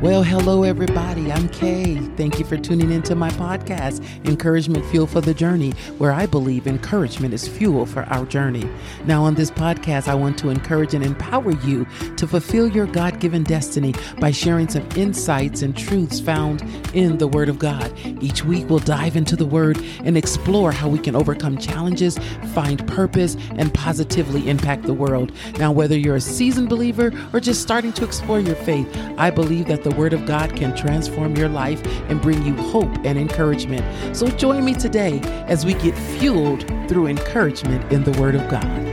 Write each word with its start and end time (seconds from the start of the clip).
Well, 0.00 0.22
hello, 0.22 0.62
everybody. 0.62 1.32
I'm 1.32 1.48
Kay. 1.48 1.96
Thank 2.16 2.38
you 2.38 2.44
for 2.44 2.56
tuning 2.56 2.92
into 2.92 3.16
my 3.16 3.30
podcast, 3.30 4.00
Encouragement 4.28 4.86
Fuel 4.86 5.08
for 5.08 5.20
the 5.20 5.34
Journey, 5.34 5.72
where 5.98 6.12
I 6.12 6.24
believe 6.24 6.68
encouragement 6.68 7.34
is 7.34 7.48
fuel 7.48 7.84
for 7.84 8.04
our 8.04 8.24
journey. 8.24 8.70
Now, 9.06 9.24
on 9.24 9.34
this 9.34 9.50
podcast, 9.50 10.06
I 10.06 10.14
want 10.14 10.38
to 10.38 10.50
encourage 10.50 10.94
and 10.94 11.04
empower 11.04 11.50
you 11.62 11.84
to 12.16 12.28
fulfill 12.28 12.68
your 12.68 12.86
God 12.86 13.18
given 13.18 13.42
destiny 13.42 13.92
by 14.20 14.30
sharing 14.30 14.68
some 14.68 14.88
insights 14.94 15.62
and 15.62 15.76
truths 15.76 16.20
found 16.20 16.62
in 16.94 17.18
the 17.18 17.26
Word 17.26 17.48
of 17.48 17.58
God. 17.58 17.92
Each 18.22 18.44
week, 18.44 18.70
we'll 18.70 18.78
dive 18.78 19.16
into 19.16 19.34
the 19.34 19.46
Word 19.46 19.82
and 20.04 20.16
explore 20.16 20.70
how 20.70 20.88
we 20.88 21.00
can 21.00 21.16
overcome 21.16 21.58
challenges, 21.58 22.18
find 22.54 22.86
purpose, 22.86 23.36
and 23.56 23.74
positively 23.74 24.48
impact 24.48 24.84
the 24.84 24.94
world. 24.94 25.32
Now, 25.58 25.72
whether 25.72 25.98
you're 25.98 26.14
a 26.14 26.20
seasoned 26.20 26.68
believer 26.68 27.12
or 27.32 27.40
just 27.40 27.62
starting 27.62 27.92
to 27.94 28.04
explore 28.04 28.38
your 28.38 28.54
faith, 28.54 28.86
I 29.18 29.30
believe 29.30 29.66
that 29.66 29.82
the 29.82 29.87
Word 29.90 30.12
of 30.12 30.26
God 30.26 30.56
can 30.56 30.76
transform 30.76 31.36
your 31.36 31.48
life 31.48 31.84
and 32.08 32.20
bring 32.20 32.44
you 32.44 32.54
hope 32.54 32.94
and 33.04 33.18
encouragement. 33.18 34.16
So 34.16 34.28
join 34.28 34.64
me 34.64 34.74
today 34.74 35.20
as 35.46 35.64
we 35.64 35.74
get 35.74 35.96
fueled 35.96 36.66
through 36.88 37.06
encouragement 37.06 37.92
in 37.92 38.04
the 38.04 38.12
Word 38.20 38.34
of 38.34 38.48
God. 38.48 38.87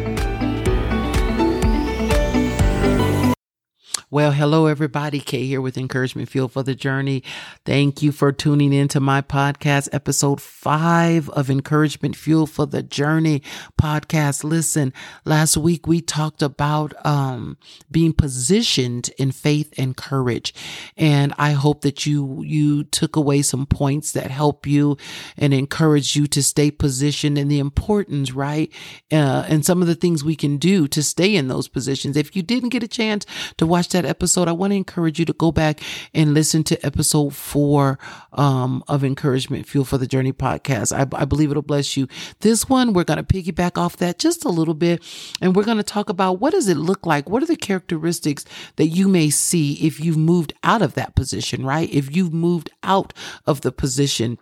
Well, 4.12 4.34
hello, 4.34 4.68
everybody. 4.68 5.20
Kay 5.20 5.48
here 5.48 5.62
with 5.62 5.80
Encouragement 5.80 6.30
Fuel 6.30 6.48
for 6.48 6.62
the 6.62 6.76
Journey. 6.76 7.24
Thank 7.66 8.04
you 8.04 8.12
for 8.12 8.32
tuning 8.32 8.72
in 8.72 8.88
to 8.90 9.00
my 9.00 9.24
podcast, 9.24 9.90
episode 9.92 10.40
five 10.40 11.28
of 11.32 11.50
Encouragement 11.50 12.16
Fuel 12.16 12.46
for 12.46 12.68
the 12.68 12.84
Journey 12.84 13.42
podcast. 13.82 14.44
Listen, 14.44 14.94
last 15.26 15.58
week 15.58 15.88
we 15.88 16.02
talked 16.02 16.44
about 16.44 16.94
um, 17.04 17.58
being 17.90 18.14
positioned 18.14 19.10
in 19.18 19.32
faith 19.32 19.74
and 19.76 19.98
courage. 19.98 20.54
And 20.96 21.34
I 21.40 21.54
hope 21.54 21.82
that 21.82 22.06
you, 22.06 22.44
you 22.44 22.84
took 22.84 23.16
away 23.16 23.42
some 23.42 23.66
points 23.66 24.12
that 24.12 24.30
help 24.30 24.68
you 24.68 24.98
and 25.36 25.52
encourage 25.52 26.16
you 26.16 26.28
to 26.28 26.44
stay 26.44 26.70
positioned 26.70 27.40
and 27.40 27.50
the 27.50 27.58
importance, 27.58 28.34
right? 28.34 28.72
Uh, 29.12 29.46
and 29.48 29.66
some 29.66 29.82
of 29.82 29.88
the 29.88 29.96
things 29.96 30.24
we 30.24 30.36
can 30.36 30.58
do 30.58 30.88
to 30.90 31.02
stay 31.02 31.36
in 31.36 31.48
those 31.48 31.68
positions. 31.68 32.16
If 32.16 32.36
you 32.36 32.44
didn't 32.44 32.70
get 32.70 32.84
a 32.84 32.88
chance 32.88 33.26
to 33.58 33.66
watch 33.66 33.95
that 33.96 34.06
episode, 34.06 34.48
I 34.48 34.52
want 34.52 34.72
to 34.72 34.76
encourage 34.78 35.20
you 35.20 35.26
to 35.26 35.34
go 35.34 35.52
back 35.52 35.82
and 36.14 36.34
listen 36.34 36.64
to 36.66 36.86
episode 36.86 37.34
four 37.34 37.98
um, 38.34 38.84
of 38.88 39.04
Encouragement 39.04 39.68
Fuel 39.68 39.86
for 39.86 39.98
the 39.98 40.06
Journey 40.06 40.34
podcast. 40.34 40.94
I, 40.94 41.08
I 41.18 41.26
believe 41.26 41.50
it'll 41.50 41.64
bless 41.64 41.96
you. 41.96 42.08
This 42.42 42.68
one, 42.68 42.94
we're 42.94 43.06
going 43.06 43.24
to 43.24 43.24
piggyback 43.24 43.78
off 43.78 43.98
that 43.98 44.20
just 44.20 44.44
a 44.44 44.50
little 44.50 44.74
bit, 44.74 45.02
and 45.42 45.56
we're 45.56 45.64
going 45.64 45.78
to 45.78 45.84
talk 45.84 46.10
about 46.10 46.40
what 46.40 46.52
does 46.52 46.68
it 46.68 46.78
look 46.78 47.06
like? 47.06 47.30
What 47.30 47.42
are 47.42 47.48
the 47.48 47.56
characteristics 47.56 48.44
that 48.76 48.88
you 48.88 49.08
may 49.08 49.30
see 49.30 49.74
if 49.76 50.00
you've 50.00 50.18
moved 50.18 50.54
out 50.64 50.82
of 50.82 50.94
that 50.96 51.16
position, 51.16 51.66
right? 51.66 51.90
If 51.92 52.16
you've 52.16 52.34
moved 52.34 52.70
out 52.84 53.14
of 53.46 53.62
the 53.62 53.72
position 53.72 54.38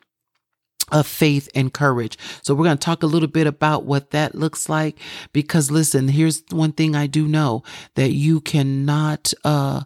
of 0.91 1.07
faith 1.07 1.49
and 1.55 1.73
courage. 1.73 2.17
So 2.41 2.53
we're 2.53 2.65
going 2.65 2.77
to 2.77 2.85
talk 2.85 3.03
a 3.03 3.07
little 3.07 3.27
bit 3.27 3.47
about 3.47 3.85
what 3.85 4.11
that 4.11 4.35
looks 4.35 4.69
like 4.69 4.97
because 5.31 5.71
listen, 5.71 6.07
here's 6.07 6.43
one 6.49 6.71
thing 6.71 6.95
I 6.95 7.07
do 7.07 7.27
know 7.27 7.63
that 7.95 8.11
you 8.11 8.41
cannot, 8.41 9.33
uh, 9.43 9.83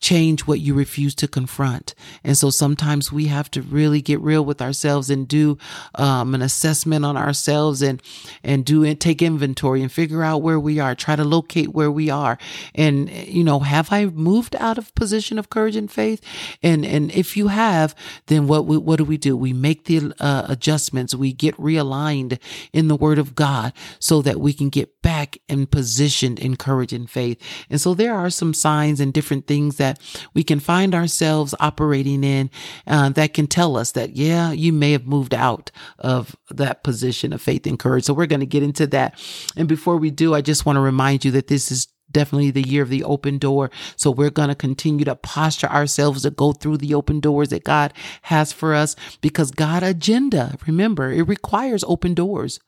change 0.00 0.46
what 0.46 0.60
you 0.60 0.74
refuse 0.74 1.14
to 1.16 1.26
confront. 1.26 1.94
And 2.22 2.36
so 2.36 2.50
sometimes 2.50 3.12
we 3.12 3.26
have 3.26 3.50
to 3.52 3.62
really 3.62 4.00
get 4.00 4.20
real 4.20 4.44
with 4.44 4.62
ourselves 4.62 5.10
and 5.10 5.26
do 5.26 5.58
um, 5.96 6.34
an 6.34 6.42
assessment 6.42 7.04
on 7.04 7.16
ourselves 7.16 7.82
and 7.82 8.00
and 8.44 8.64
do 8.64 8.84
and 8.84 9.00
take 9.00 9.22
inventory 9.22 9.82
and 9.82 9.90
figure 9.90 10.22
out 10.22 10.42
where 10.42 10.60
we 10.60 10.78
are, 10.78 10.94
try 10.94 11.16
to 11.16 11.24
locate 11.24 11.70
where 11.70 11.90
we 11.90 12.10
are. 12.10 12.38
And 12.74 13.10
you 13.10 13.42
know, 13.42 13.60
have 13.60 13.92
I 13.92 14.06
moved 14.06 14.54
out 14.56 14.78
of 14.78 14.94
position 14.94 15.38
of 15.38 15.50
courage 15.50 15.76
and 15.76 15.90
faith? 15.90 16.22
And 16.62 16.84
and 16.84 17.10
if 17.12 17.36
you 17.36 17.48
have, 17.48 17.94
then 18.26 18.46
what 18.46 18.66
we, 18.66 18.78
what 18.78 18.96
do 18.96 19.04
we 19.04 19.16
do? 19.16 19.36
We 19.36 19.52
make 19.52 19.84
the 19.84 20.12
uh, 20.20 20.46
adjustments. 20.48 21.14
We 21.14 21.32
get 21.32 21.56
realigned 21.56 22.38
in 22.72 22.88
the 22.88 22.96
word 22.96 23.18
of 23.18 23.34
God 23.34 23.72
so 23.98 24.22
that 24.22 24.40
we 24.40 24.52
can 24.52 24.68
get 24.68 25.02
back 25.02 25.38
and 25.48 25.70
positioned 25.70 26.38
in 26.38 26.56
courage 26.56 26.92
and 26.92 27.08
faith. 27.08 27.40
And 27.70 27.80
so 27.80 27.94
there 27.94 28.14
are 28.14 28.30
some 28.30 28.54
signs 28.54 29.00
and 29.00 29.12
different 29.12 29.46
things 29.46 29.76
that 29.76 29.87
that 29.88 30.00
we 30.34 30.42
can 30.42 30.60
find 30.60 30.94
ourselves 30.94 31.54
operating 31.60 32.24
in 32.24 32.50
uh, 32.86 33.08
that 33.10 33.34
can 33.34 33.46
tell 33.46 33.76
us 33.76 33.92
that, 33.92 34.16
yeah, 34.16 34.52
you 34.52 34.72
may 34.72 34.92
have 34.92 35.06
moved 35.06 35.34
out 35.34 35.70
of 35.98 36.36
that 36.50 36.82
position 36.82 37.32
of 37.32 37.40
faith 37.40 37.66
and 37.66 37.78
courage. 37.78 38.04
So 38.04 38.14
we're 38.14 38.26
going 38.26 38.40
to 38.40 38.46
get 38.46 38.62
into 38.62 38.86
that. 38.88 39.18
And 39.56 39.68
before 39.68 39.96
we 39.96 40.10
do, 40.10 40.34
I 40.34 40.40
just 40.40 40.66
want 40.66 40.76
to 40.76 40.80
remind 40.80 41.24
you 41.24 41.30
that 41.32 41.48
this 41.48 41.70
is 41.70 41.88
definitely 42.10 42.50
the 42.50 42.66
year 42.66 42.82
of 42.82 42.88
the 42.88 43.04
open 43.04 43.38
door. 43.38 43.70
So 43.96 44.10
we're 44.10 44.30
going 44.30 44.48
to 44.48 44.54
continue 44.54 45.04
to 45.04 45.14
posture 45.14 45.68
ourselves 45.68 46.22
to 46.22 46.30
go 46.30 46.52
through 46.52 46.78
the 46.78 46.94
open 46.94 47.20
doors 47.20 47.50
that 47.50 47.64
God 47.64 47.92
has 48.22 48.50
for 48.52 48.74
us 48.74 48.96
because 49.20 49.50
God 49.50 49.82
agenda, 49.82 50.56
remember, 50.66 51.12
it 51.12 51.22
requires 51.22 51.84
open 51.86 52.14
doors. 52.14 52.60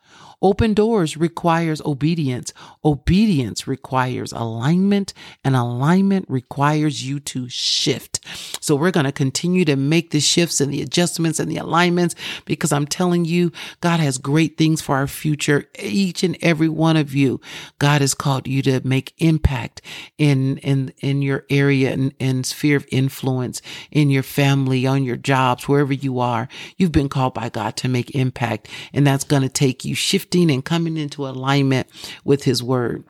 Open 0.43 0.73
doors 0.73 1.19
requires 1.19 1.83
obedience. 1.83 2.55
Obedience 2.83 3.67
requires 3.67 4.33
alignment 4.33 5.13
and 5.45 5.55
alignment 5.55 6.25
requires 6.31 7.07
you 7.07 7.21
to 7.21 7.47
shift. 7.51 8.21
So 8.63 8.75
we're 8.75 8.91
going 8.91 9.05
to 9.05 9.13
continue 9.13 9.67
to 9.67 9.77
make 9.77 10.11
the 10.11 10.21
shifts 10.21 10.61
and 10.61 10.73
the 10.73 10.81
adjustments 10.81 11.41
and 11.41 11.51
the 11.51 11.59
alignments 11.59 12.15
because 12.47 12.73
I'm 12.73 12.87
telling 12.87 13.27
you, 13.27 13.53
God 13.83 14.01
has 14.01 14.17
great 14.17 14.57
things 14.57 14.81
for 14.81 14.97
our 14.97 15.07
future. 15.07 15.69
Each 15.79 16.23
and 16.23 16.39
every 16.41 16.71
one 16.71 16.97
of 16.97 17.15
you, 17.15 17.41
God 17.79 18.01
has 18.01 18.15
called 18.15 18.49
you 18.49 18.63
to 18.63 18.81
make 18.87 19.13
impact 19.19 19.83
in, 20.17 20.57
in, 20.59 20.95
in 21.01 21.21
your 21.21 21.45
area 21.51 21.93
and, 21.93 22.15
and 22.19 22.47
sphere 22.47 22.79
of 22.79 22.87
influence 22.91 23.61
in 23.91 24.09
your 24.09 24.23
family, 24.23 24.87
on 24.87 25.05
your 25.05 25.17
jobs, 25.17 25.69
wherever 25.69 25.93
you 25.93 26.19
are. 26.19 26.49
You've 26.79 26.93
been 26.93 27.11
called 27.11 27.35
by 27.35 27.51
God 27.51 27.77
to 27.79 27.89
make 27.89 28.15
impact 28.15 28.69
and 28.95 29.07
that's 29.07 29.25
going 29.25 29.43
to 29.43 29.51
take 29.51 29.85
you 29.85 29.95
shifting 29.95 30.30
shifting 30.33 30.51
and 30.51 30.65
coming 30.65 30.97
into 30.97 31.27
alignment 31.27 31.89
with 32.25 32.45
his 32.45 32.63
word. 32.63 33.05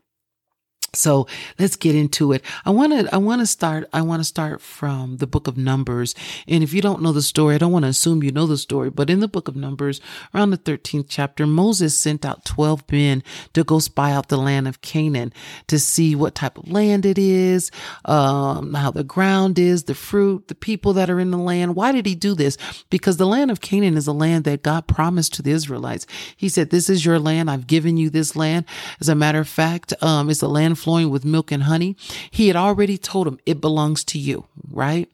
So 0.93 1.29
let's 1.59 1.77
get 1.77 1.95
into 1.95 2.33
it. 2.33 2.43
I 2.65 2.71
want 2.71 2.93
to, 2.93 3.15
I 3.15 3.19
want 3.19 3.41
to 3.41 3.47
start, 3.47 3.89
I 3.93 4.03
want 4.03 4.21
to 4.21 4.25
start 4.25 4.61
from 4.61 5.19
the 5.19 5.27
book 5.27 5.47
of 5.47 5.57
Numbers. 5.57 6.17
And 6.49 6.65
if 6.65 6.73
you 6.73 6.83
don't 6.83 7.01
know 7.01 7.13
the 7.13 7.23
story, 7.23 7.55
I 7.55 7.59
don't 7.59 7.71
want 7.71 7.85
to 7.85 7.91
assume 7.91 8.25
you 8.25 8.33
know 8.33 8.47
the 8.47 8.59
story, 8.59 8.91
but 8.91 9.09
in 9.09 9.21
the 9.21 9.29
book 9.29 9.47
of 9.47 9.55
Numbers, 9.55 10.01
around 10.35 10.51
the 10.51 10.59
13th 10.59 11.07
chapter, 11.09 11.47
Moses 11.47 11.97
sent 11.97 12.25
out 12.25 12.45
12 12.45 12.91
men 12.91 13.23
to 13.53 13.63
go 13.63 13.79
spy 13.79 14.11
out 14.11 14.29
the 14.29 14.37
land 14.37 14.67
of 14.67 14.81
Canaan 14.81 15.33
to 15.69 15.79
see 15.79 16.17
what 16.17 16.35
type 16.35 16.59
of 16.59 16.69
land 16.69 17.07
it 17.07 17.19
is, 17.19 17.71
um, 18.05 18.75
how 18.75 18.91
the 18.91 19.05
ground 19.05 19.59
is, 19.59 19.85
the 19.85 19.95
fruit, 19.95 20.49
the 20.49 20.55
people 20.57 20.93
that 20.95 21.09
are 21.09 21.21
in 21.21 21.31
the 21.31 21.39
land. 21.39 21.77
Why 21.77 21.93
did 21.93 22.07
he 22.07 22.17
do 22.17 22.35
this? 22.35 22.59
Because 22.91 23.17
the 23.17 23.27
land 23.27 23.53
of 23.53 23.61
Canaan 23.61 23.97
is 23.97 24.09
a 24.09 24.13
land 24.13 24.43
that 24.45 24.65
God 24.65 24.89
promised 24.89 25.35
to 25.35 25.43
the 25.43 25.53
Israelites. 25.53 26.07
He 26.37 26.49
said, 26.49 26.71
this 26.71 26.91
is 26.91 27.05
your 27.05 27.21
land. 27.21 27.49
I've 27.49 27.69
given 27.69 27.97
you 27.97 28.11
this 28.11 28.35
land. 28.35 28.65
As 29.01 29.09
a 29.09 29.15
matter 29.15 29.39
of 29.39 29.49
fact, 29.49 29.93
um, 30.03 30.31
it's 30.31 30.43
a 30.43 30.49
land 30.49 30.80
flowing 30.81 31.11
with 31.11 31.25
milk 31.25 31.53
and 31.53 31.65
honey. 31.65 31.97
He 32.31 32.49
had 32.49 32.57
already 32.57 32.99
told 32.99 33.27
him 33.27 33.39
it 33.47 33.61
belongs 33.61 34.05
to 34.05 34.19
you, 34.19 34.47
right? 34.71 35.09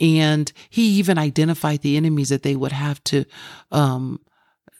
And 0.00 0.52
he 0.68 0.88
even 0.98 1.18
identified 1.18 1.82
the 1.82 1.96
enemies 1.96 2.30
that 2.30 2.42
they 2.42 2.56
would 2.56 2.72
have 2.72 3.02
to, 3.04 3.24
um, 3.70 4.20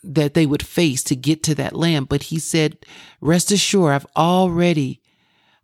that 0.03 0.35
they 0.35 0.47
would 0.47 0.65
face 0.65 1.03
to 1.05 1.17
get 1.17 1.43
to 1.45 1.55
that 1.57 1.75
land. 1.75 2.09
But 2.09 2.25
he 2.25 2.39
said, 2.39 2.79
rest 3.21 3.53
assured, 3.53 3.93
I've 3.93 4.07
already 4.17 5.01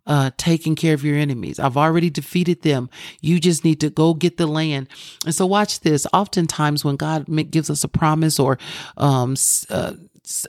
uh, 0.05 0.31
taken 0.37 0.75
care 0.75 0.93
of 0.93 1.03
your 1.03 1.17
enemies. 1.17 1.59
I've 1.59 1.75
already 1.75 2.09
defeated 2.09 2.61
them. 2.61 2.89
You 3.19 3.39
just 3.39 3.65
need 3.65 3.81
to 3.81 3.89
go 3.89 4.13
get 4.13 4.37
the 4.37 4.47
land. 4.47 4.87
And 5.25 5.35
so 5.35 5.45
watch 5.45 5.81
this. 5.81 6.07
Oftentimes 6.13 6.85
when 6.85 6.95
God 6.95 7.25
gives 7.51 7.69
us 7.69 7.83
a 7.83 7.89
promise 7.89 8.39
or, 8.39 8.57
um, 8.95 9.35
uh, 9.69 9.93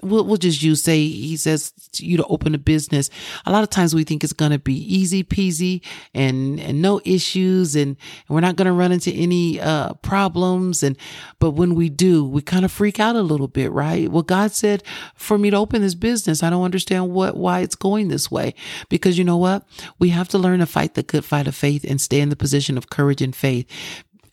we'll, 0.02 0.24
we'll 0.24 0.36
just 0.36 0.62
use 0.62 0.82
say 0.82 1.06
he 1.08 1.36
says 1.36 1.72
to 1.92 2.04
you 2.04 2.16
to 2.16 2.24
open 2.26 2.54
a 2.54 2.58
business. 2.58 3.10
A 3.46 3.52
lot 3.52 3.62
of 3.62 3.70
times 3.70 3.94
we 3.94 4.04
think 4.04 4.24
it's 4.24 4.32
going 4.32 4.52
to 4.52 4.58
be 4.58 4.74
easy 4.74 5.24
peasy 5.24 5.82
and 6.14 6.60
and 6.60 6.82
no 6.82 7.00
issues 7.04 7.76
and, 7.76 7.96
we're 8.28 8.40
not 8.40 8.56
going 8.56 8.66
to 8.66 8.72
run 8.72 8.92
into 8.92 9.10
any 9.10 9.60
uh 9.60 9.94
problems. 9.94 10.82
And 10.82 10.96
but 11.38 11.52
when 11.52 11.74
we 11.74 11.88
do 11.88 12.24
we 12.24 12.42
kind 12.42 12.64
of 12.64 12.72
freak 12.72 13.00
out 13.00 13.16
a 13.16 13.22
little 13.22 13.48
bit 13.48 13.72
right? 13.72 14.10
Well 14.10 14.22
god 14.22 14.52
said 14.52 14.82
for 15.14 15.38
me 15.38 15.50
to 15.50 15.56
open 15.56 15.82
this 15.82 15.94
business. 15.94 16.42
I 16.42 16.50
don't 16.50 16.64
understand 16.64 17.10
what 17.10 17.36
why 17.36 17.60
it's 17.60 17.76
going 17.76 18.08
this 18.08 18.30
way. 18.30 18.54
Because 18.88 19.18
you 19.18 19.24
know 19.24 19.36
what? 19.36 19.66
We 19.98 20.10
have 20.10 20.28
to 20.28 20.38
learn 20.38 20.60
to 20.60 20.66
fight 20.66 20.94
the 20.94 21.02
good 21.02 21.24
fight 21.24 21.46
of 21.46 21.54
faith 21.54 21.84
and 21.88 22.00
stay 22.00 22.20
in 22.20 22.28
the 22.28 22.36
position 22.36 22.76
of 22.76 22.90
courage 22.90 23.22
and 23.22 23.34
faith 23.34 23.66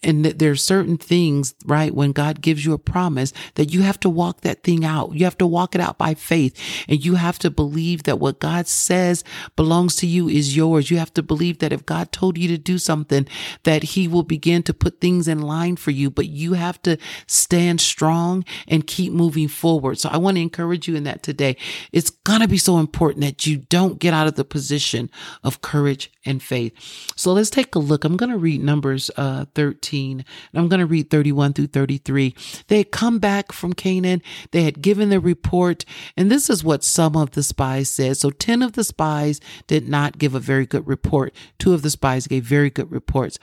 and 0.03 0.25
there 0.25 0.51
are 0.51 0.55
certain 0.55 0.97
things, 0.97 1.55
right? 1.65 1.93
When 1.93 2.11
God 2.11 2.41
gives 2.41 2.65
you 2.65 2.73
a 2.73 2.77
promise 2.77 3.33
that 3.55 3.73
you 3.73 3.81
have 3.81 3.99
to 4.01 4.09
walk 4.09 4.41
that 4.41 4.63
thing 4.63 4.85
out. 4.85 5.13
You 5.13 5.25
have 5.25 5.37
to 5.39 5.47
walk 5.47 5.75
it 5.75 5.81
out 5.81 5.97
by 5.97 6.13
faith 6.13 6.59
and 6.87 7.03
you 7.03 7.15
have 7.15 7.39
to 7.39 7.49
believe 7.49 8.03
that 8.03 8.19
what 8.19 8.39
God 8.39 8.67
says 8.67 9.23
belongs 9.55 9.95
to 9.97 10.07
you 10.07 10.27
is 10.29 10.55
yours. 10.55 10.91
You 10.91 10.97
have 10.97 11.13
to 11.15 11.23
believe 11.23 11.59
that 11.59 11.73
if 11.73 11.85
God 11.85 12.11
told 12.11 12.37
you 12.37 12.47
to 12.49 12.57
do 12.57 12.77
something, 12.77 13.27
that 13.63 13.83
he 13.83 14.07
will 14.07 14.23
begin 14.23 14.63
to 14.63 14.73
put 14.73 14.99
things 14.99 15.27
in 15.27 15.41
line 15.41 15.75
for 15.75 15.91
you, 15.91 16.09
but 16.09 16.27
you 16.27 16.53
have 16.53 16.81
to 16.83 16.97
stand 17.27 17.81
strong 17.81 18.43
and 18.67 18.87
keep 18.87 19.13
moving 19.13 19.47
forward. 19.47 19.99
So 19.99 20.09
I 20.09 20.17
want 20.17 20.37
to 20.37 20.41
encourage 20.41 20.87
you 20.87 20.95
in 20.95 21.03
that 21.03 21.23
today. 21.23 21.57
It's 21.91 22.09
going 22.09 22.41
to 22.41 22.47
be 22.47 22.57
so 22.57 22.77
important 22.79 23.23
that 23.23 23.45
you 23.45 23.57
don't 23.57 23.99
get 23.99 24.13
out 24.13 24.27
of 24.27 24.35
the 24.35 24.45
position 24.45 25.09
of 25.43 25.61
courage 25.61 26.11
and 26.25 26.41
faith. 26.41 26.73
So 27.15 27.33
let's 27.33 27.49
take 27.49 27.75
a 27.75 27.79
look. 27.79 28.03
I'm 28.03 28.17
going 28.17 28.31
to 28.31 28.37
read 28.37 28.63
Numbers 28.63 29.11
uh, 29.17 29.45
13 29.55 29.84
and 29.93 30.23
I'm 30.53 30.67
going 30.67 30.79
to 30.79 30.85
read 30.85 31.09
31 31.09 31.53
through 31.53 31.67
33. 31.67 32.35
They 32.67 32.77
had 32.77 32.91
come 32.91 33.19
back 33.19 33.51
from 33.51 33.73
Canaan. 33.73 34.21
They 34.51 34.63
had 34.63 34.81
given 34.81 35.09
the 35.09 35.19
report. 35.19 35.85
And 36.17 36.31
this 36.31 36.49
is 36.49 36.63
what 36.63 36.83
some 36.83 37.15
of 37.15 37.31
the 37.31 37.43
spies 37.43 37.89
said. 37.89 38.17
So 38.17 38.29
10 38.29 38.61
of 38.61 38.73
the 38.73 38.83
spies 38.83 39.39
did 39.67 39.87
not 39.87 40.17
give 40.17 40.35
a 40.35 40.39
very 40.39 40.65
good 40.65 40.87
report. 40.87 41.33
Two 41.59 41.73
of 41.73 41.81
the 41.81 41.89
spies 41.89 42.27
gave 42.27 42.43
very 42.43 42.69
good 42.69 42.91
reports. 42.91 43.39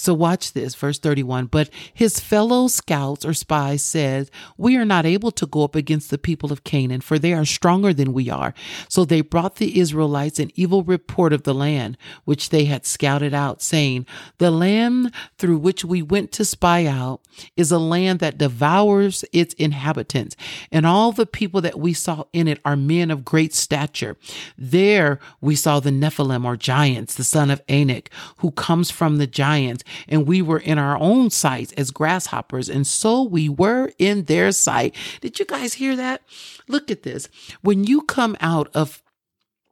So 0.00 0.14
watch 0.14 0.54
this, 0.54 0.74
verse 0.74 0.98
31. 0.98 1.46
But 1.46 1.68
his 1.92 2.20
fellow 2.20 2.68
scouts 2.68 3.22
or 3.22 3.34
spies 3.34 3.82
said, 3.82 4.30
We 4.56 4.78
are 4.78 4.86
not 4.86 5.04
able 5.04 5.30
to 5.32 5.44
go 5.44 5.62
up 5.62 5.74
against 5.74 6.08
the 6.08 6.16
people 6.16 6.50
of 6.50 6.64
Canaan, 6.64 7.02
for 7.02 7.18
they 7.18 7.34
are 7.34 7.44
stronger 7.44 7.92
than 7.92 8.14
we 8.14 8.30
are. 8.30 8.54
So 8.88 9.04
they 9.04 9.20
brought 9.20 9.56
the 9.56 9.78
Israelites 9.78 10.38
an 10.38 10.52
evil 10.54 10.84
report 10.84 11.34
of 11.34 11.42
the 11.42 11.52
land 11.52 11.98
which 12.24 12.48
they 12.48 12.64
had 12.64 12.86
scouted 12.86 13.34
out, 13.34 13.60
saying, 13.60 14.06
The 14.38 14.50
land 14.50 15.12
through 15.36 15.58
which 15.58 15.79
we 15.84 16.02
went 16.02 16.32
to 16.32 16.44
spy 16.44 16.86
out 16.86 17.20
is 17.56 17.72
a 17.72 17.78
land 17.78 18.20
that 18.20 18.38
devours 18.38 19.24
its 19.32 19.54
inhabitants, 19.54 20.36
and 20.70 20.86
all 20.86 21.12
the 21.12 21.26
people 21.26 21.60
that 21.60 21.78
we 21.78 21.92
saw 21.92 22.24
in 22.32 22.48
it 22.48 22.60
are 22.64 22.76
men 22.76 23.10
of 23.10 23.24
great 23.24 23.54
stature. 23.54 24.16
There 24.56 25.18
we 25.40 25.56
saw 25.56 25.80
the 25.80 25.90
Nephilim 25.90 26.44
or 26.44 26.56
giants, 26.56 27.14
the 27.14 27.24
son 27.24 27.50
of 27.50 27.62
Anak, 27.68 28.10
who 28.38 28.50
comes 28.50 28.90
from 28.90 29.18
the 29.18 29.26
giants 29.26 29.84
and 30.08 30.26
we 30.26 30.42
were 30.42 30.58
in 30.58 30.78
our 30.78 30.98
own 30.98 31.30
sight 31.30 31.72
as 31.76 31.90
grasshoppers, 31.90 32.68
and 32.68 32.86
so 32.86 33.22
we 33.22 33.48
were 33.48 33.92
in 33.98 34.24
their 34.24 34.52
sight. 34.52 34.94
Did 35.20 35.38
you 35.38 35.44
guys 35.44 35.74
hear 35.74 35.96
that? 35.96 36.22
Look 36.68 36.90
at 36.90 37.02
this. 37.02 37.28
When 37.62 37.84
you 37.84 38.02
come 38.02 38.36
out 38.40 38.68
of 38.74 39.02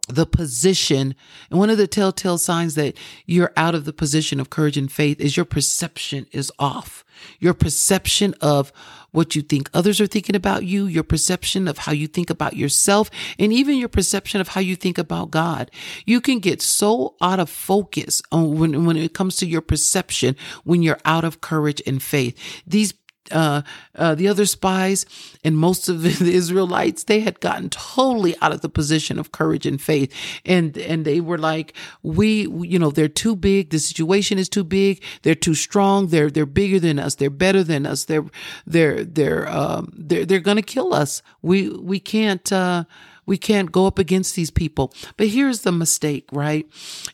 the 0.09 0.27
position. 0.27 1.15
And 1.51 1.59
one 1.59 1.71
of 1.71 1.79
the 1.79 1.87
telltale 1.87 2.39
signs 2.39 2.75
that 2.75 2.97
you're 3.27 3.53
out 3.57 3.75
of 3.75 3.85
the 3.85 3.93
position 3.93 4.41
of 4.41 4.51
courage 4.51 4.77
and 4.77 4.91
faith 4.91 5.21
is 5.21 5.37
your 5.37 5.47
perception 5.47 6.27
is 6.33 6.53
off. 6.59 7.05
Your 7.39 7.55
perception 7.55 8.35
of 8.41 8.73
what 9.11 9.35
you 9.35 9.43
think 9.43 9.71
others 9.73 10.01
are 10.01 10.07
thinking 10.07 10.37
about 10.37 10.65
you 10.65 10.87
your 10.87 11.03
perception 11.03 11.67
of 11.67 11.79
how 11.79 11.93
you 11.93 12.07
think 12.07 12.29
about 12.29 12.57
yourself 12.57 13.11
and 13.39 13.53
even 13.53 13.79
your 13.79 13.89
perception 13.89 14.41
of 14.41 14.49
how 14.49 14.61
you 14.61 14.77
think 14.77 14.99
about 14.99 15.31
god. 15.31 15.71
You 16.05 16.21
can 16.21 16.41
get 16.41 16.61
so 16.61 17.15
out 17.21 17.41
of 17.41 17.49
focus 17.49 18.23
on 18.31 18.59
when, 18.59 18.85
when 18.85 18.97
it 18.97 19.15
comes 19.15 19.37
to 19.37 19.47
your 19.47 19.63
perception 19.63 20.37
when 20.65 20.83
you're 20.83 21.01
out 21.05 21.25
of 21.25 21.41
courage 21.41 21.83
and 21.87 22.03
faith. 22.03 22.37
These 22.67 22.95
uh, 23.31 23.63
uh, 23.95 24.15
the 24.15 24.29
other 24.29 24.47
spies 24.47 25.07
and 25.45 25.57
most 25.57 25.89
of 25.89 26.03
the 26.03 26.33
Israelites, 26.33 27.05
they 27.05 27.21
had 27.21 27.41
gotten 27.41 27.71
totally 27.71 28.35
out 28.41 28.53
of 28.53 28.61
the 28.61 28.69
position 28.69 29.19
of 29.19 29.33
courage 29.33 29.67
and 29.67 29.81
faith. 29.81 30.13
And, 30.45 30.77
and 30.79 31.05
they 31.05 31.21
were 31.21 31.39
like, 31.39 31.75
we, 32.03 32.49
you 32.49 32.79
know, 32.79 32.91
they're 32.91 33.09
too 33.09 33.37
big. 33.37 33.71
The 33.71 33.79
situation 33.79 34.39
is 34.39 34.49
too 34.49 34.65
big. 34.65 35.03
They're 35.23 35.35
too 35.35 35.55
strong. 35.55 36.09
They're, 36.09 36.31
they're 36.31 36.47
bigger 36.47 36.81
than 36.81 36.99
us. 36.99 37.15
They're 37.15 37.31
better 37.31 37.63
than 37.63 37.87
us. 37.87 38.05
They're, 38.05 38.27
they're, 38.67 39.05
they're, 39.05 39.49
um, 39.49 39.93
they're, 39.97 40.25
they're 40.25 40.41
going 40.41 40.57
to 40.57 40.63
kill 40.63 40.95
us. 40.95 41.23
We, 41.43 41.69
we 41.71 42.01
can't, 42.01 42.51
uh, 42.53 42.85
we 43.27 43.37
can't 43.37 43.71
go 43.71 43.87
up 43.87 43.99
against 43.99 44.35
these 44.37 44.51
people. 44.51 44.93
But 45.19 45.29
here's 45.29 45.61
the 45.61 45.73
mistake, 45.73 46.27
right? 46.33 46.67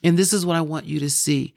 And 0.04 0.16
this 0.16 0.32
is 0.32 0.46
what 0.46 0.56
I 0.56 0.60
want 0.60 0.86
you 0.86 1.00
to 1.00 1.10
see 1.10 1.54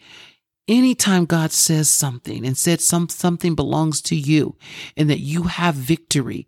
anytime 0.67 1.25
God 1.25 1.51
says 1.51 1.89
something 1.89 2.45
and 2.45 2.57
said 2.57 2.81
some, 2.81 3.09
something 3.09 3.55
belongs 3.55 4.01
to 4.03 4.15
you 4.15 4.55
and 4.95 5.09
that 5.09 5.19
you 5.19 5.43
have 5.43 5.75
victory, 5.75 6.47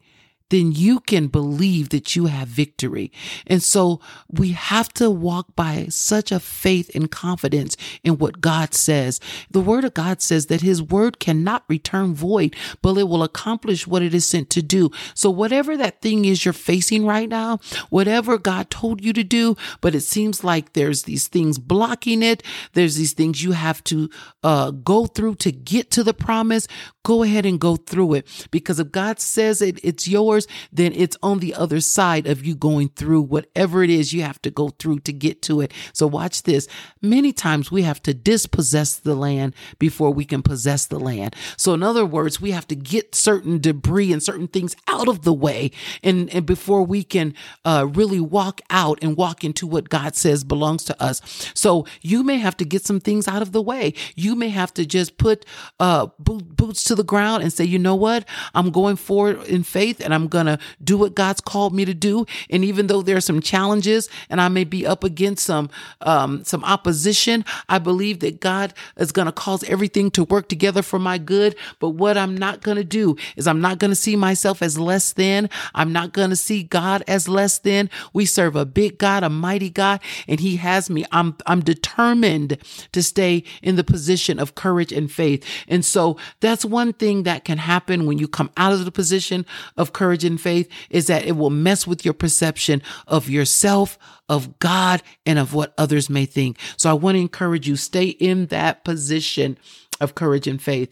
then 0.50 0.72
you 0.72 1.00
can 1.00 1.28
believe 1.28 1.90
that 1.90 2.16
you 2.16 2.25
have 2.25 2.48
victory. 2.48 3.12
And 3.48 3.62
so 3.62 4.00
we 4.30 4.51
have 4.51 4.90
to 4.94 5.10
walk 5.10 5.56
by 5.56 5.88
such 5.90 6.31
a 6.31 6.40
faith 6.40 6.92
and 6.96 7.10
confidence 7.10 7.78
in 8.04 8.18
what 8.18 8.42
God 8.42 8.74
says. 8.74 9.19
The 9.50 9.62
word 9.62 9.84
of 9.84 9.94
God 9.94 10.22
says 10.22 10.48
that 10.48 10.62
his 10.62 10.81
word 10.81 11.19
cannot 11.19 11.63
return 11.68 12.13
void, 12.13 12.56
but 12.81 12.98
it 12.98 13.07
will 13.07 13.24
accomplish 13.24 13.88
what 13.88 14.01
it 14.01 14.13
is 14.13 14.25
sent 14.25 14.50
to 14.51 14.62
do. 14.62 14.92
So 15.13 15.30
whatever 15.30 15.78
that 15.78 16.01
thing 16.01 16.25
is 16.25 16.44
you're 16.44 16.54
facing 16.54 17.06
right 17.06 17.30
now, 17.30 17.60
whatever 17.90 18.38
God 18.38 18.69
told 18.69 19.04
you 19.04 19.13
to 19.13 19.24
do, 19.24 19.56
but 19.81 19.96
it 19.96 20.01
seems 20.01 20.44
like 20.44 20.74
there's 20.74 21.04
these 21.04 21.28
things 21.28 21.60
blocking 21.60 22.24
it. 22.24 22.44
There's 22.74 22.96
these 22.96 23.13
things 23.13 23.44
you 23.44 23.51
have 23.51 23.84
to 23.86 24.10
uh, 24.44 24.72
go 24.72 25.06
through 25.06 25.36
to 25.36 25.51
get 25.51 25.92
to 25.92 26.04
the 26.04 26.13
promise. 26.13 26.68
Go 27.04 27.24
ahead 27.24 27.46
and 27.46 27.60
go 27.60 27.75
through 27.75 28.16
it 28.16 28.48
because 28.51 28.80
if 28.80 28.92
God 28.92 29.19
says 29.19 29.62
it, 29.62 29.80
it's 29.84 30.07
yours 30.07 30.38
yours, 30.39 30.47
then 30.71 30.94
it's 30.94 31.18
on 31.21 31.39
the 31.39 31.53
other 31.53 31.81
side 31.81 32.27
of 32.27 32.45
you 32.45 32.56
going 32.56 32.89
through 32.89 33.21
whatever 33.21 33.83
it 33.83 33.89
is 33.89 34.13
you 34.13 34.24
have 34.24 34.41
to 34.41 34.51
go 34.51 34.69
through 34.69 35.00
to 35.00 35.13
get 35.13 35.41
to 35.44 35.62
it. 35.62 35.71
So 35.94 36.07
watch 36.07 36.44
this. 36.44 36.68
Many 37.01 37.33
times 37.33 37.71
we 37.71 37.83
have 37.83 38.01
to 38.03 38.13
dispossess 38.13 38.95
the 38.97 39.15
land 39.15 39.53
before 39.77 40.12
we 40.12 40.25
can 40.25 40.41
possess 40.41 40.86
the 40.86 41.00
land. 41.00 41.36
So 41.57 41.74
in 41.74 41.83
other 41.83 42.06
words, 42.06 42.41
we 42.41 42.51
have 42.51 42.68
to 42.68 42.75
get 42.75 43.15
certain 43.15 43.59
debris 43.59 44.12
and 44.12 44.21
certain 44.24 44.47
things 44.47 44.75
out 44.88 45.07
of 45.07 45.24
the 45.24 45.33
way 45.33 45.71
and, 46.03 46.30
and 46.33 46.45
before 46.45 46.83
we 46.83 47.03
can 47.03 47.33
uh, 47.65 47.88
really 47.89 48.19
walk 48.19 48.62
out 48.69 49.00
and 49.01 49.18
walk 49.18 49.44
into 49.44 49.68
what 49.68 49.89
God 49.89 50.15
says 50.15 50.44
belongs 50.44 50.83
to 50.86 51.01
us. 51.01 51.21
So 51.53 51.86
you 52.01 52.24
may 52.24 52.38
have 52.38 52.57
to 52.57 52.65
get 52.65 52.86
some 52.86 53.00
things 53.00 53.27
out 53.27 53.41
of 53.41 53.51
the 53.51 53.62
way. 53.62 53.94
You 54.15 54.36
may 54.36 54.50
have 54.50 54.74
to 54.75 54.86
just 54.86 55.18
put 55.18 55.45
uh, 55.80 56.07
boots 56.19 56.83
to 56.86 56.95
the 56.95 57.03
ground 57.03 57.44
and 57.44 57.51
say, 57.51 57.63
you 57.63 57.80
know 57.80 57.95
what? 57.95 58.25
I'm 58.53 58.71
going 58.71 58.95
forward 58.95 59.44
in 59.47 59.63
faith 59.63 60.00
and 60.00 60.13
I'm 60.13 60.27
going 60.29 60.45
to 60.45 60.59
do 60.83 60.97
what 60.97 61.15
God's 61.15 61.41
called 61.41 61.73
me 61.73 61.85
to 61.85 61.93
do. 61.93 62.25
And 62.49 62.63
even 62.63 62.87
though 62.87 63.01
there 63.01 63.17
are 63.17 63.21
some 63.21 63.41
challenges 63.41 64.09
and 64.29 64.39
I 64.39 64.47
may 64.47 64.63
be 64.63 64.85
up 64.85 65.03
against 65.03 65.45
some, 65.45 65.69
um, 66.01 66.43
some 66.43 66.63
opposition, 66.63 67.43
I 67.67 67.79
believe 67.79 68.19
that 68.19 68.39
God 68.39 68.73
is 68.97 69.11
going 69.11 69.25
to 69.25 69.31
cause 69.31 69.63
everything 69.65 70.11
to 70.11 70.23
work 70.23 70.47
together 70.47 70.81
for 70.81 70.99
my 70.99 71.17
good. 71.17 71.55
But 71.79 71.89
what 71.89 72.17
I'm 72.17 72.37
not 72.37 72.61
going 72.61 72.77
to 72.77 72.83
do 72.83 73.17
is 73.35 73.47
I'm 73.47 73.61
not 73.61 73.79
going 73.79 73.91
to 73.91 73.95
see 73.95 74.15
myself 74.15 74.61
as 74.61 74.77
less 74.77 75.13
than. 75.13 75.49
I'm 75.73 75.91
not 75.91 76.13
going 76.13 76.29
to 76.29 76.35
see 76.35 76.63
God 76.63 77.03
as 77.07 77.27
less 77.27 77.59
than. 77.59 77.89
We 78.13 78.25
serve 78.25 78.55
a 78.55 78.65
big 78.65 78.97
God, 78.97 79.23
a 79.23 79.29
mighty 79.29 79.69
God, 79.69 79.99
and 80.27 80.39
he 80.39 80.57
has 80.57 80.89
me. 80.89 81.05
I'm, 81.11 81.35
I'm 81.45 81.61
determined 81.61 82.57
to 82.91 83.03
stay 83.03 83.43
in 83.61 83.75
the 83.75 83.83
position 83.83 84.39
of 84.39 84.55
courage 84.55 84.91
and 84.91 85.11
faith. 85.11 85.45
And 85.67 85.83
so 85.83 86.17
that's 86.39 86.65
one 86.65 86.93
thing 86.93 87.23
that 87.23 87.45
can 87.45 87.57
happen 87.57 88.05
when 88.05 88.17
you 88.17 88.27
come 88.27 88.51
out 88.57 88.73
of 88.73 88.85
the 88.85 88.91
position 88.91 89.45
of 89.77 89.93
courage 89.93 90.19
and 90.24 90.39
faith 90.39 90.69
is 90.89 91.07
that 91.07 91.25
it 91.25 91.38
will 91.38 91.50
mess 91.50 91.86
with 91.88 92.06
your 92.06 92.13
perception 92.13 92.81
of 93.07 93.30
yourself, 93.30 93.98
of 94.27 94.60
God, 94.60 95.01
and 95.25 95.39
of 95.39 95.54
what 95.54 95.74
others 95.77 96.10
may 96.10 96.25
think. 96.25 96.57
So 96.77 96.89
I 96.89 96.94
want 96.94 97.16
to 97.16 97.21
encourage 97.21 97.67
you, 97.67 97.75
stay 97.75 98.08
in 98.08 98.48
that 98.48 98.84
position 98.84 99.58
of 100.00 100.15
courage 100.15 100.48
and 100.48 100.62
faith. 100.62 100.89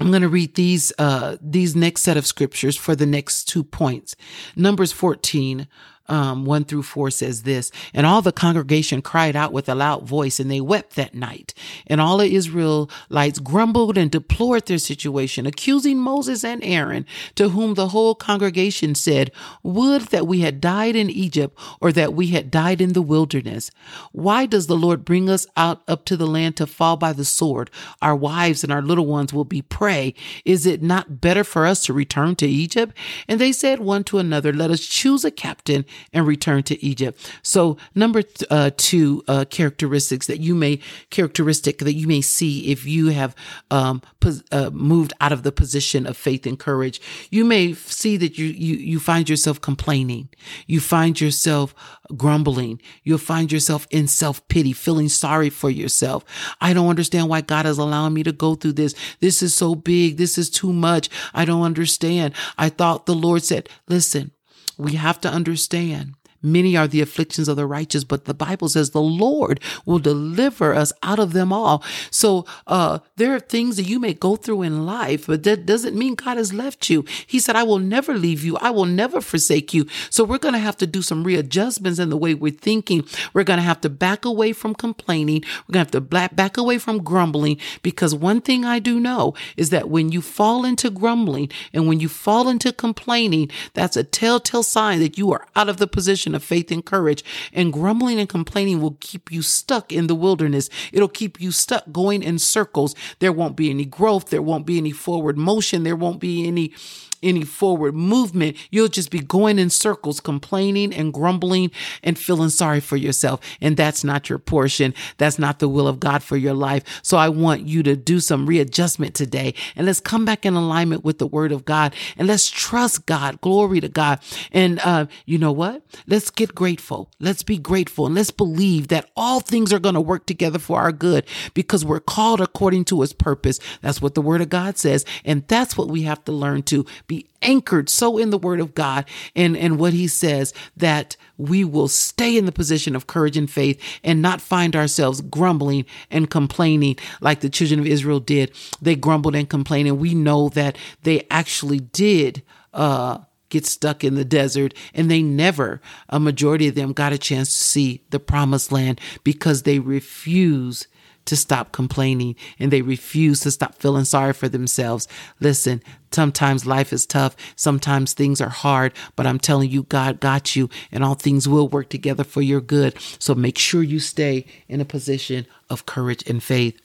I'm 0.00 0.10
going 0.10 0.22
to 0.22 0.28
read 0.28 0.54
these 0.54 0.92
uh, 0.98 1.36
these 1.40 1.74
next 1.74 2.02
set 2.02 2.16
of 2.16 2.26
scriptures 2.26 2.76
for 2.76 2.94
the 2.94 3.06
next 3.06 3.44
two 3.44 3.64
points. 3.64 4.14
Numbers 4.54 4.92
14 4.92 5.66
um, 6.08 6.44
1 6.44 6.64
through 6.64 6.82
4 6.82 7.10
says 7.10 7.42
this 7.42 7.70
And 7.94 8.06
all 8.06 8.22
the 8.22 8.32
congregation 8.32 9.02
cried 9.02 9.36
out 9.36 9.52
with 9.52 9.68
a 9.68 9.74
loud 9.74 10.06
voice, 10.06 10.40
and 10.40 10.50
they 10.50 10.60
wept 10.60 10.96
that 10.96 11.14
night. 11.14 11.54
And 11.86 12.00
all 12.00 12.18
the 12.18 12.34
Israelites 12.34 13.38
grumbled 13.38 13.98
and 13.98 14.10
deplored 14.10 14.66
their 14.66 14.78
situation, 14.78 15.46
accusing 15.46 15.98
Moses 15.98 16.44
and 16.44 16.62
Aaron, 16.64 17.06
to 17.34 17.50
whom 17.50 17.74
the 17.74 17.88
whole 17.88 18.14
congregation 18.14 18.94
said, 18.94 19.30
Would 19.62 20.02
that 20.02 20.26
we 20.26 20.40
had 20.40 20.60
died 20.60 20.96
in 20.96 21.10
Egypt, 21.10 21.58
or 21.80 21.92
that 21.92 22.14
we 22.14 22.28
had 22.28 22.50
died 22.50 22.80
in 22.80 22.92
the 22.92 23.02
wilderness. 23.02 23.70
Why 24.12 24.46
does 24.46 24.66
the 24.66 24.76
Lord 24.76 25.04
bring 25.04 25.28
us 25.28 25.46
out 25.56 25.82
up 25.88 26.04
to 26.06 26.16
the 26.16 26.26
land 26.26 26.56
to 26.56 26.66
fall 26.66 26.96
by 26.96 27.12
the 27.12 27.24
sword? 27.24 27.70
Our 28.02 28.16
wives 28.16 28.62
and 28.62 28.72
our 28.72 28.82
little 28.82 29.06
ones 29.06 29.32
will 29.32 29.44
be 29.44 29.62
prey. 29.62 30.14
Is 30.44 30.66
it 30.66 30.82
not 30.82 31.20
better 31.20 31.44
for 31.44 31.66
us 31.66 31.84
to 31.84 31.92
return 31.92 32.36
to 32.36 32.46
Egypt? 32.46 32.96
And 33.26 33.40
they 33.40 33.52
said 33.52 33.80
one 33.80 34.04
to 34.04 34.18
another, 34.18 34.52
Let 34.52 34.70
us 34.70 34.86
choose 34.86 35.24
a 35.24 35.30
captain 35.30 35.84
and 36.12 36.26
return 36.26 36.62
to 36.64 36.84
Egypt. 36.84 37.32
So 37.42 37.76
number 37.94 38.22
uh, 38.50 38.70
two 38.76 39.22
uh, 39.28 39.44
characteristics 39.50 40.26
that 40.26 40.40
you 40.40 40.54
may 40.54 40.80
characteristic 41.10 41.78
that 41.78 41.94
you 41.94 42.06
may 42.06 42.20
see 42.20 42.70
if 42.70 42.86
you 42.86 43.08
have 43.08 43.34
um, 43.70 44.02
pos- 44.20 44.42
uh, 44.52 44.70
moved 44.70 45.12
out 45.20 45.32
of 45.32 45.42
the 45.42 45.52
position 45.52 46.06
of 46.06 46.16
faith 46.16 46.46
and 46.46 46.58
courage. 46.58 47.00
You 47.30 47.44
may 47.44 47.74
see 47.74 48.16
that 48.16 48.38
you 48.38 48.46
you 48.46 48.76
you 48.76 49.00
find 49.00 49.28
yourself 49.28 49.60
complaining. 49.60 50.28
You 50.66 50.80
find 50.80 51.20
yourself 51.20 51.74
grumbling. 52.16 52.80
You'll 53.04 53.18
find 53.18 53.50
yourself 53.52 53.86
in 53.90 54.06
self 54.08 54.46
pity, 54.48 54.72
feeling 54.72 55.08
sorry 55.08 55.50
for 55.50 55.70
yourself. 55.70 56.24
I 56.60 56.72
don't 56.72 56.88
understand 56.88 57.28
why 57.28 57.40
God 57.40 57.66
is 57.66 57.78
allowing 57.78 58.14
me 58.14 58.22
to 58.22 58.32
go 58.32 58.54
through 58.54 58.72
this. 58.72 58.94
This 59.20 59.42
is 59.42 59.54
so 59.54 59.74
big. 59.74 60.16
This 60.16 60.38
is 60.38 60.50
too 60.50 60.72
much. 60.72 61.08
I 61.34 61.44
don't 61.44 61.62
understand. 61.62 62.34
I 62.56 62.68
thought 62.68 63.06
the 63.06 63.14
Lord 63.14 63.42
said, 63.42 63.68
listen, 63.88 64.32
we 64.78 64.92
have 64.94 65.20
to 65.20 65.30
understand 65.30 66.14
Many 66.42 66.76
are 66.76 66.86
the 66.86 67.00
afflictions 67.00 67.48
of 67.48 67.56
the 67.56 67.66
righteous, 67.66 68.04
but 68.04 68.24
the 68.24 68.34
Bible 68.34 68.68
says 68.68 68.90
the 68.90 69.00
Lord 69.00 69.60
will 69.84 69.98
deliver 69.98 70.74
us 70.74 70.92
out 71.02 71.18
of 71.18 71.32
them 71.32 71.52
all. 71.52 71.82
So, 72.10 72.46
uh, 72.66 73.00
there 73.16 73.34
are 73.34 73.40
things 73.40 73.76
that 73.76 73.88
you 73.88 73.98
may 73.98 74.14
go 74.14 74.36
through 74.36 74.62
in 74.62 74.86
life, 74.86 75.26
but 75.26 75.42
that 75.42 75.66
doesn't 75.66 75.96
mean 75.96 76.14
God 76.14 76.36
has 76.36 76.52
left 76.52 76.88
you. 76.88 77.04
He 77.26 77.40
said, 77.40 77.56
I 77.56 77.62
will 77.64 77.78
never 77.78 78.14
leave 78.14 78.44
you. 78.44 78.56
I 78.58 78.70
will 78.70 78.84
never 78.84 79.20
forsake 79.20 79.74
you. 79.74 79.86
So 80.10 80.24
we're 80.24 80.38
going 80.38 80.54
to 80.54 80.60
have 80.60 80.76
to 80.78 80.86
do 80.86 81.02
some 81.02 81.24
readjustments 81.24 81.98
in 81.98 82.10
the 82.10 82.16
way 82.16 82.34
we're 82.34 82.52
thinking. 82.52 83.04
We're 83.32 83.44
going 83.44 83.58
to 83.58 83.64
have 83.64 83.80
to 83.82 83.88
back 83.88 84.24
away 84.24 84.52
from 84.52 84.74
complaining. 84.74 85.42
We're 85.66 85.72
going 85.72 85.86
to 85.86 85.98
have 85.98 86.08
to 86.08 86.28
back 86.34 86.56
away 86.56 86.78
from 86.78 87.02
grumbling 87.02 87.58
because 87.82 88.14
one 88.14 88.40
thing 88.40 88.64
I 88.64 88.78
do 88.78 89.00
know 89.00 89.34
is 89.56 89.70
that 89.70 89.88
when 89.88 90.12
you 90.12 90.22
fall 90.22 90.64
into 90.64 90.90
grumbling 90.90 91.50
and 91.72 91.88
when 91.88 92.00
you 92.00 92.08
fall 92.08 92.48
into 92.48 92.72
complaining, 92.72 93.50
that's 93.74 93.96
a 93.96 94.04
telltale 94.04 94.62
sign 94.62 95.00
that 95.00 95.18
you 95.18 95.32
are 95.32 95.46
out 95.56 95.68
of 95.68 95.78
the 95.78 95.86
position 95.86 96.27
of 96.34 96.44
faith 96.44 96.70
and 96.70 96.84
courage. 96.84 97.24
And 97.52 97.72
grumbling 97.72 98.18
and 98.18 98.28
complaining 98.28 98.80
will 98.80 98.96
keep 99.00 99.30
you 99.30 99.42
stuck 99.42 99.92
in 99.92 100.06
the 100.06 100.14
wilderness. 100.14 100.68
It'll 100.92 101.08
keep 101.08 101.40
you 101.40 101.52
stuck 101.52 101.90
going 101.92 102.22
in 102.22 102.38
circles. 102.38 102.94
There 103.18 103.32
won't 103.32 103.56
be 103.56 103.70
any 103.70 103.84
growth. 103.84 104.30
There 104.30 104.42
won't 104.42 104.66
be 104.66 104.78
any 104.78 104.92
forward 104.92 105.36
motion. 105.36 105.82
There 105.82 105.96
won't 105.96 106.20
be 106.20 106.46
any 106.46 106.72
any 107.22 107.44
forward 107.44 107.94
movement. 107.94 108.56
You'll 108.70 108.88
just 108.88 109.10
be 109.10 109.20
going 109.20 109.58
in 109.58 109.70
circles, 109.70 110.20
complaining 110.20 110.92
and 110.94 111.12
grumbling 111.12 111.70
and 112.02 112.18
feeling 112.18 112.50
sorry 112.50 112.80
for 112.80 112.96
yourself. 112.96 113.40
And 113.60 113.76
that's 113.76 114.04
not 114.04 114.28
your 114.28 114.38
portion. 114.38 114.94
That's 115.18 115.38
not 115.38 115.58
the 115.58 115.68
will 115.68 115.88
of 115.88 116.00
God 116.00 116.22
for 116.22 116.36
your 116.36 116.54
life. 116.54 116.84
So 117.02 117.16
I 117.16 117.28
want 117.28 117.66
you 117.66 117.82
to 117.84 117.96
do 117.96 118.20
some 118.20 118.46
readjustment 118.46 119.14
today 119.14 119.54
and 119.76 119.86
let's 119.86 120.00
come 120.00 120.24
back 120.24 120.44
in 120.46 120.54
alignment 120.54 121.04
with 121.04 121.18
the 121.18 121.26
word 121.26 121.52
of 121.52 121.64
God 121.64 121.94
and 122.16 122.28
let's 122.28 122.50
trust 122.50 123.06
God. 123.06 123.40
Glory 123.40 123.80
to 123.80 123.88
God. 123.88 124.20
And, 124.52 124.80
uh, 124.84 125.06
you 125.26 125.38
know 125.38 125.52
what? 125.52 125.82
Let's 126.06 126.30
get 126.30 126.54
grateful. 126.54 127.10
Let's 127.20 127.42
be 127.42 127.58
grateful 127.58 128.06
and 128.06 128.14
let's 128.14 128.30
believe 128.30 128.88
that 128.88 129.10
all 129.16 129.40
things 129.40 129.72
are 129.72 129.78
going 129.78 129.94
to 129.94 130.00
work 130.00 130.26
together 130.26 130.58
for 130.58 130.80
our 130.80 130.92
good 130.92 131.24
because 131.54 131.84
we're 131.84 132.00
called 132.00 132.40
according 132.40 132.84
to 132.86 133.00
his 133.00 133.12
purpose. 133.12 133.58
That's 133.82 134.00
what 134.00 134.14
the 134.14 134.22
word 134.22 134.40
of 134.40 134.48
God 134.48 134.78
says. 134.78 135.04
And 135.24 135.46
that's 135.48 135.76
what 135.76 135.88
we 135.88 136.02
have 136.02 136.24
to 136.24 136.32
learn 136.32 136.62
to 136.64 136.84
be 137.08 137.26
anchored 137.40 137.88
so 137.88 138.18
in 138.18 138.30
the 138.30 138.38
word 138.38 138.60
of 138.60 138.74
God 138.74 139.04
and, 139.34 139.56
and 139.56 139.78
what 139.78 139.92
he 139.92 140.06
says 140.06 140.54
that 140.76 141.16
we 141.36 141.64
will 141.64 141.88
stay 141.88 142.36
in 142.36 142.44
the 142.44 142.52
position 142.52 142.94
of 142.94 143.06
courage 143.06 143.36
and 143.36 143.50
faith 143.50 143.82
and 144.04 144.22
not 144.22 144.40
find 144.40 144.76
ourselves 144.76 145.22
grumbling 145.22 145.86
and 146.10 146.30
complaining 146.30 146.96
like 147.20 147.40
the 147.40 147.48
children 147.48 147.80
of 147.80 147.86
Israel 147.86 148.20
did. 148.20 148.52
They 148.80 148.94
grumbled 148.94 149.34
and 149.34 149.48
complained 149.48 149.88
and 149.88 149.98
we 149.98 150.14
know 150.14 150.50
that 150.50 150.76
they 151.02 151.26
actually 151.30 151.80
did, 151.80 152.42
uh, 152.74 153.18
get 153.48 153.64
stuck 153.64 154.04
in 154.04 154.14
the 154.14 154.24
desert 154.26 154.74
and 154.92 155.10
they 155.10 155.22
never 155.22 155.80
a 156.10 156.20
majority 156.20 156.68
of 156.68 156.74
them 156.74 156.92
got 156.92 157.14
a 157.14 157.18
chance 157.18 157.48
to 157.48 157.64
see 157.64 158.04
the 158.10 158.20
promised 158.20 158.70
land 158.70 159.00
because 159.24 159.62
they 159.62 159.78
refuse 159.78 160.86
to 161.28 161.36
stop 161.36 161.72
complaining 161.72 162.34
and 162.58 162.70
they 162.70 162.82
refuse 162.82 163.40
to 163.40 163.50
stop 163.50 163.74
feeling 163.76 164.04
sorry 164.04 164.32
for 164.32 164.48
themselves. 164.48 165.06
Listen, 165.40 165.82
sometimes 166.10 166.66
life 166.66 166.92
is 166.92 167.06
tough. 167.06 167.36
Sometimes 167.56 168.12
things 168.12 168.40
are 168.40 168.48
hard, 168.48 168.92
but 169.16 169.26
I'm 169.26 169.38
telling 169.38 169.70
you, 169.70 169.84
God 169.84 170.20
got 170.20 170.56
you 170.56 170.68
and 170.90 171.04
all 171.04 171.14
things 171.14 171.48
will 171.48 171.68
work 171.68 171.88
together 171.88 172.24
for 172.24 172.42
your 172.42 172.60
good. 172.60 172.96
So 173.18 173.34
make 173.34 173.58
sure 173.58 173.82
you 173.82 174.00
stay 174.00 174.44
in 174.68 174.80
a 174.80 174.84
position 174.84 175.46
of 175.70 175.86
courage 175.86 176.28
and 176.28 176.42
faith. 176.42 176.80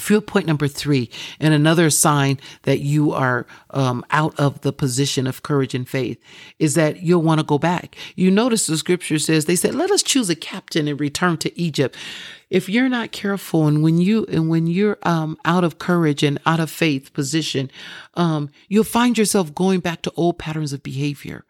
Field 0.00 0.26
point 0.26 0.46
number 0.46 0.66
three, 0.66 1.10
and 1.38 1.54
another 1.54 1.90
sign 1.90 2.38
that 2.62 2.80
you 2.80 3.12
are 3.12 3.46
um, 3.70 4.04
out 4.10 4.38
of 4.38 4.60
the 4.62 4.72
position 4.72 5.26
of 5.26 5.42
courage 5.42 5.74
and 5.74 5.88
faith 5.88 6.18
is 6.58 6.74
that 6.74 7.02
you'll 7.02 7.22
want 7.22 7.40
to 7.40 7.46
go 7.46 7.58
back. 7.58 7.96
You 8.16 8.30
notice 8.30 8.66
the 8.66 8.76
scripture 8.76 9.18
says 9.18 9.44
they 9.44 9.56
said, 9.56 9.74
"Let 9.74 9.90
us 9.90 10.02
choose 10.02 10.30
a 10.30 10.36
captain 10.36 10.88
and 10.88 10.98
return 10.98 11.36
to 11.38 11.60
Egypt." 11.60 11.96
If 12.48 12.68
you're 12.68 12.88
not 12.88 13.12
careful, 13.12 13.68
and 13.68 13.82
when 13.82 13.98
you 13.98 14.26
and 14.26 14.48
when 14.48 14.66
you're 14.66 14.98
um, 15.02 15.38
out 15.44 15.62
of 15.62 15.78
courage 15.78 16.22
and 16.22 16.40
out 16.46 16.58
of 16.58 16.70
faith 16.70 17.12
position, 17.12 17.70
um, 18.14 18.50
you'll 18.68 18.84
find 18.84 19.16
yourself 19.16 19.54
going 19.54 19.80
back 19.80 20.02
to 20.02 20.12
old 20.16 20.38
patterns 20.38 20.72
of 20.72 20.82
behavior 20.82 21.44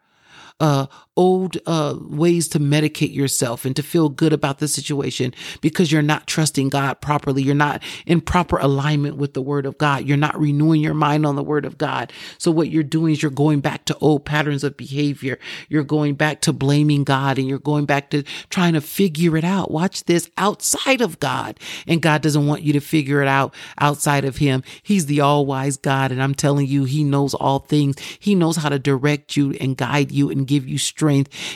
uh, 0.61 0.85
old 1.17 1.57
uh, 1.65 1.95
ways 1.99 2.47
to 2.47 2.59
medicate 2.59 3.13
yourself 3.13 3.65
and 3.65 3.75
to 3.75 3.83
feel 3.83 4.07
good 4.07 4.31
about 4.31 4.59
the 4.59 4.67
situation 4.67 5.33
because 5.59 5.91
you're 5.91 6.01
not 6.01 6.25
trusting 6.25 6.69
God 6.69 7.01
properly. 7.01 7.43
You're 7.43 7.53
not 7.53 7.83
in 8.05 8.21
proper 8.21 8.57
alignment 8.57 9.17
with 9.17 9.33
the 9.33 9.41
word 9.41 9.65
of 9.65 9.77
God. 9.77 10.05
You're 10.05 10.15
not 10.15 10.39
renewing 10.39 10.81
your 10.81 10.93
mind 10.93 11.25
on 11.25 11.35
the 11.35 11.43
word 11.43 11.65
of 11.65 11.77
God. 11.77 12.13
So 12.37 12.49
what 12.49 12.69
you're 12.69 12.83
doing 12.83 13.11
is 13.11 13.21
you're 13.21 13.29
going 13.29 13.59
back 13.59 13.83
to 13.85 13.97
old 13.97 14.23
patterns 14.23 14.63
of 14.63 14.77
behavior. 14.77 15.37
You're 15.67 15.83
going 15.83 16.15
back 16.15 16.41
to 16.41 16.53
blaming 16.53 17.03
God 17.03 17.37
and 17.37 17.47
you're 17.47 17.59
going 17.59 17.85
back 17.85 18.09
to 18.11 18.23
trying 18.49 18.73
to 18.73 18.81
figure 18.81 19.35
it 19.35 19.43
out. 19.43 19.69
Watch 19.69 20.05
this 20.05 20.29
outside 20.37 21.01
of 21.01 21.19
God. 21.19 21.59
And 21.87 22.01
God 22.01 22.21
doesn't 22.21 22.47
want 22.47 22.61
you 22.61 22.71
to 22.73 22.79
figure 22.79 23.21
it 23.21 23.27
out 23.27 23.53
outside 23.79 24.23
of 24.23 24.37
him. 24.37 24.63
He's 24.81 25.07
the 25.07 25.19
all 25.19 25.45
wise 25.45 25.75
God. 25.75 26.13
And 26.13 26.23
I'm 26.23 26.35
telling 26.35 26.67
you, 26.67 26.85
he 26.85 27.03
knows 27.03 27.33
all 27.33 27.59
things. 27.59 27.99
He 28.17 28.33
knows 28.33 28.55
how 28.55 28.69
to 28.69 28.79
direct 28.79 29.35
you 29.35 29.51
and 29.59 29.75
guide 29.75 30.11
you 30.11 30.29
and 30.29 30.47
give 30.47 30.65
you 30.65 30.77
strength 30.77 31.01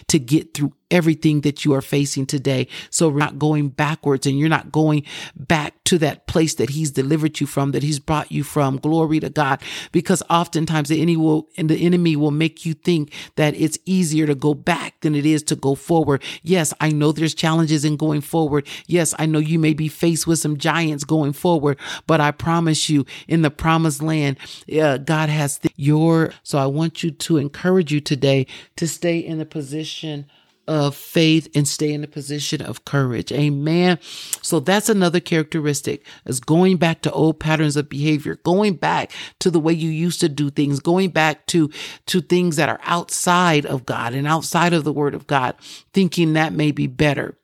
to 0.07 0.19
get 0.19 0.53
through 0.53 0.73
everything 0.91 1.41
that 1.41 1.65
you 1.65 1.73
are 1.73 1.81
facing 1.81 2.25
today. 2.25 2.67
So 2.89 3.09
we're 3.09 3.19
not 3.19 3.39
going 3.39 3.69
backwards 3.69 4.27
and 4.27 4.37
you're 4.37 4.49
not 4.49 4.71
going 4.71 5.03
back 5.35 5.83
to 5.85 5.97
that 5.99 6.27
place 6.27 6.55
that 6.55 6.71
he's 6.71 6.91
delivered 6.91 7.39
you 7.39 7.47
from, 7.47 7.71
that 7.71 7.83
he's 7.83 7.99
brought 7.99 8.31
you 8.31 8.43
from. 8.43 8.77
Glory 8.77 9.19
to 9.19 9.29
God. 9.29 9.61
Because 9.91 10.21
oftentimes 10.29 10.89
the 10.89 11.01
enemy 11.01 11.17
will, 11.17 11.47
and 11.57 11.69
the 11.69 11.85
enemy 11.85 12.15
will 12.15 12.31
make 12.31 12.65
you 12.65 12.73
think 12.73 13.13
that 13.35 13.55
it's 13.55 13.77
easier 13.85 14.27
to 14.27 14.35
go 14.35 14.53
back 14.53 15.01
than 15.01 15.15
it 15.15 15.25
is 15.25 15.43
to 15.43 15.55
go 15.55 15.75
forward. 15.75 16.23
Yes, 16.43 16.73
I 16.79 16.89
know 16.89 17.11
there's 17.11 17.35
challenges 17.35 17.85
in 17.85 17.97
going 17.97 18.21
forward. 18.21 18.67
Yes, 18.87 19.13
I 19.17 19.25
know 19.25 19.39
you 19.39 19.59
may 19.59 19.73
be 19.73 19.87
faced 19.87 20.27
with 20.27 20.39
some 20.39 20.57
giants 20.57 21.03
going 21.03 21.33
forward, 21.33 21.77
but 22.07 22.21
I 22.21 22.31
promise 22.31 22.89
you 22.89 23.05
in 23.27 23.41
the 23.41 23.51
promised 23.51 24.01
land, 24.01 24.37
uh, 24.79 24.97
God 24.97 25.29
has 25.29 25.59
your, 25.75 26.31
so 26.43 26.57
I 26.57 26.65
want 26.65 27.03
you 27.03 27.11
to 27.11 27.37
encourage 27.37 27.91
you 27.91 28.01
today 28.01 28.47
to 28.75 28.87
stay 28.87 29.17
in 29.19 29.37
the 29.37 29.45
position 29.45 30.25
of 30.67 30.95
faith 30.95 31.49
and 31.55 31.67
stay 31.67 31.93
in 31.93 32.03
a 32.03 32.07
position 32.07 32.61
of 32.61 32.85
courage. 32.85 33.31
Amen. 33.31 33.99
So 34.41 34.59
that's 34.59 34.89
another 34.89 35.19
characteristic 35.19 36.05
is 36.25 36.39
going 36.39 36.77
back 36.77 37.01
to 37.01 37.11
old 37.11 37.39
patterns 37.39 37.75
of 37.75 37.89
behavior, 37.89 38.35
going 38.43 38.75
back 38.75 39.11
to 39.39 39.51
the 39.51 39.59
way 39.59 39.73
you 39.73 39.89
used 39.89 40.19
to 40.21 40.29
do 40.29 40.49
things, 40.49 40.79
going 40.79 41.09
back 41.09 41.45
to, 41.47 41.69
to 42.07 42.21
things 42.21 42.55
that 42.55 42.69
are 42.69 42.79
outside 42.83 43.65
of 43.65 43.85
God 43.85 44.13
and 44.13 44.27
outside 44.27 44.73
of 44.73 44.83
the 44.83 44.93
word 44.93 45.13
of 45.13 45.27
God, 45.27 45.55
thinking 45.93 46.33
that 46.33 46.53
may 46.53 46.71
be 46.71 46.87
better. 46.87 47.37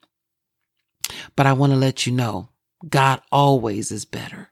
But 1.36 1.46
I 1.46 1.54
want 1.54 1.74
to 1.74 1.78
let 1.78 2.06
you 2.06 2.14
know 2.14 2.50
God 2.88 3.22
always 3.32 3.92
is 3.92 4.06
better. 4.06 4.50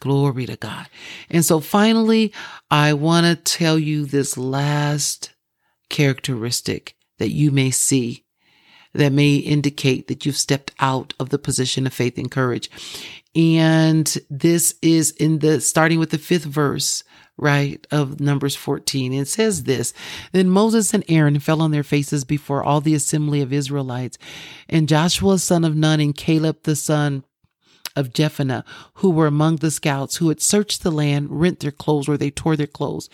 Glory 0.00 0.46
to 0.46 0.56
God. 0.56 0.86
And 1.28 1.44
so 1.44 1.60
finally, 1.60 2.32
I 2.70 2.92
want 2.92 3.26
to 3.26 3.34
tell 3.34 3.78
you 3.78 4.04
this 4.06 4.36
last 4.36 5.34
characteristic 5.90 6.94
that 7.18 7.30
you 7.30 7.50
may 7.50 7.70
see 7.70 8.24
that 8.94 9.12
may 9.12 9.36
indicate 9.36 10.08
that 10.08 10.24
you've 10.24 10.36
stepped 10.36 10.72
out 10.80 11.14
of 11.20 11.30
the 11.30 11.38
position 11.38 11.86
of 11.86 11.92
faith 11.92 12.18
and 12.18 12.30
courage. 12.30 12.70
And 13.34 14.16
this 14.30 14.74
is 14.82 15.10
in 15.12 15.38
the 15.40 15.60
starting 15.60 15.98
with 15.98 16.10
the 16.10 16.18
fifth 16.18 16.44
verse, 16.44 17.04
right, 17.36 17.86
of 17.90 18.20
Numbers 18.20 18.56
14. 18.56 19.12
It 19.12 19.28
says 19.28 19.64
this 19.64 19.92
Then 20.32 20.48
Moses 20.48 20.94
and 20.94 21.04
Aaron 21.08 21.38
fell 21.38 21.62
on 21.62 21.70
their 21.70 21.82
faces 21.82 22.24
before 22.24 22.64
all 22.64 22.80
the 22.80 22.94
assembly 22.94 23.40
of 23.40 23.52
Israelites, 23.52 24.18
and 24.68 24.88
Joshua, 24.88 25.38
son 25.38 25.64
of 25.64 25.76
Nun, 25.76 26.00
and 26.00 26.16
Caleb, 26.16 26.62
the 26.62 26.76
son 26.76 27.24
of 27.98 28.12
Jephthah, 28.12 28.64
who 28.94 29.10
were 29.10 29.26
among 29.26 29.56
the 29.56 29.70
scouts 29.70 30.16
who 30.16 30.28
had 30.28 30.40
searched 30.40 30.82
the 30.82 30.90
land, 30.90 31.28
rent 31.30 31.60
their 31.60 31.70
clothes, 31.70 32.08
or 32.08 32.16
they 32.16 32.30
tore 32.30 32.56
their 32.56 32.66
clothes. 32.66 33.10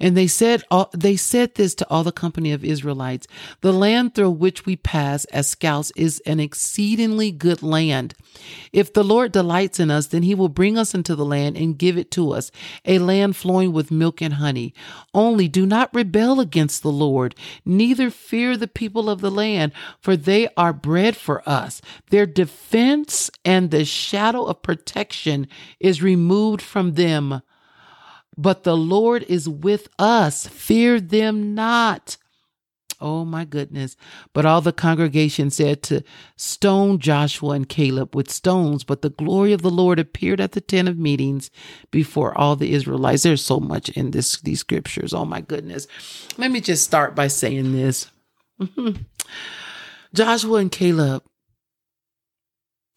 And 0.00 0.16
they 0.16 0.26
said, 0.26 0.64
all, 0.70 0.90
they 0.92 1.16
said 1.16 1.54
this 1.54 1.74
to 1.76 1.88
all 1.88 2.02
the 2.02 2.12
company 2.12 2.52
of 2.52 2.64
Israelites, 2.64 3.26
the 3.60 3.72
land 3.72 4.14
through 4.14 4.32
which 4.32 4.66
we 4.66 4.76
pass 4.76 5.24
as 5.26 5.46
scouts 5.46 5.92
is 5.96 6.20
an 6.26 6.40
exceedingly 6.40 7.30
good 7.30 7.62
land. 7.62 8.14
If 8.72 8.92
the 8.92 9.04
Lord 9.04 9.30
delights 9.30 9.78
in 9.78 9.90
us, 9.90 10.08
then 10.08 10.24
he 10.24 10.34
will 10.34 10.48
bring 10.48 10.76
us 10.76 10.94
into 10.94 11.14
the 11.14 11.24
land 11.24 11.56
and 11.56 11.78
give 11.78 11.96
it 11.96 12.10
to 12.12 12.32
us, 12.32 12.50
a 12.84 12.98
land 12.98 13.36
flowing 13.36 13.72
with 13.72 13.92
milk 13.92 14.20
and 14.20 14.34
honey. 14.34 14.74
Only 15.14 15.46
do 15.46 15.64
not 15.64 15.94
rebel 15.94 16.40
against 16.40 16.82
the 16.82 16.90
Lord, 16.90 17.36
neither 17.64 18.10
fear 18.10 18.56
the 18.56 18.66
people 18.66 19.08
of 19.08 19.20
the 19.20 19.30
land, 19.30 19.72
for 20.00 20.16
they 20.16 20.48
are 20.56 20.72
bread 20.72 21.16
for 21.16 21.48
us. 21.48 21.80
Their 22.10 22.26
defense 22.26 23.30
and 23.44 23.70
the 23.70 23.84
shadow 23.84 24.23
of 24.32 24.62
protection 24.62 25.46
is 25.80 26.02
removed 26.02 26.62
from 26.62 26.92
them. 26.94 27.42
But 28.36 28.64
the 28.64 28.76
Lord 28.76 29.24
is 29.24 29.48
with 29.48 29.88
us. 29.98 30.46
Fear 30.46 31.00
them 31.00 31.54
not. 31.54 32.16
Oh 33.00 33.24
my 33.24 33.44
goodness. 33.44 33.96
But 34.32 34.46
all 34.46 34.60
the 34.60 34.72
congregation 34.72 35.50
said 35.50 35.82
to 35.84 36.02
stone 36.36 36.98
Joshua 36.98 37.50
and 37.50 37.68
Caleb 37.68 38.14
with 38.14 38.30
stones. 38.30 38.82
But 38.82 39.02
the 39.02 39.10
glory 39.10 39.52
of 39.52 39.62
the 39.62 39.70
Lord 39.70 39.98
appeared 39.98 40.40
at 40.40 40.52
the 40.52 40.60
tent 40.60 40.88
of 40.88 40.98
meetings 40.98 41.50
before 41.90 42.36
all 42.36 42.56
the 42.56 42.72
Israelites. 42.72 43.22
There's 43.22 43.44
so 43.44 43.60
much 43.60 43.88
in 43.90 44.12
this 44.12 44.40
these 44.40 44.60
scriptures. 44.60 45.12
Oh 45.12 45.24
my 45.24 45.40
goodness. 45.40 45.86
Let 46.38 46.50
me 46.50 46.60
just 46.60 46.84
start 46.84 47.14
by 47.14 47.28
saying 47.28 47.72
this. 47.72 48.10
Joshua 50.14 50.58
and 50.58 50.72
Caleb 50.72 51.24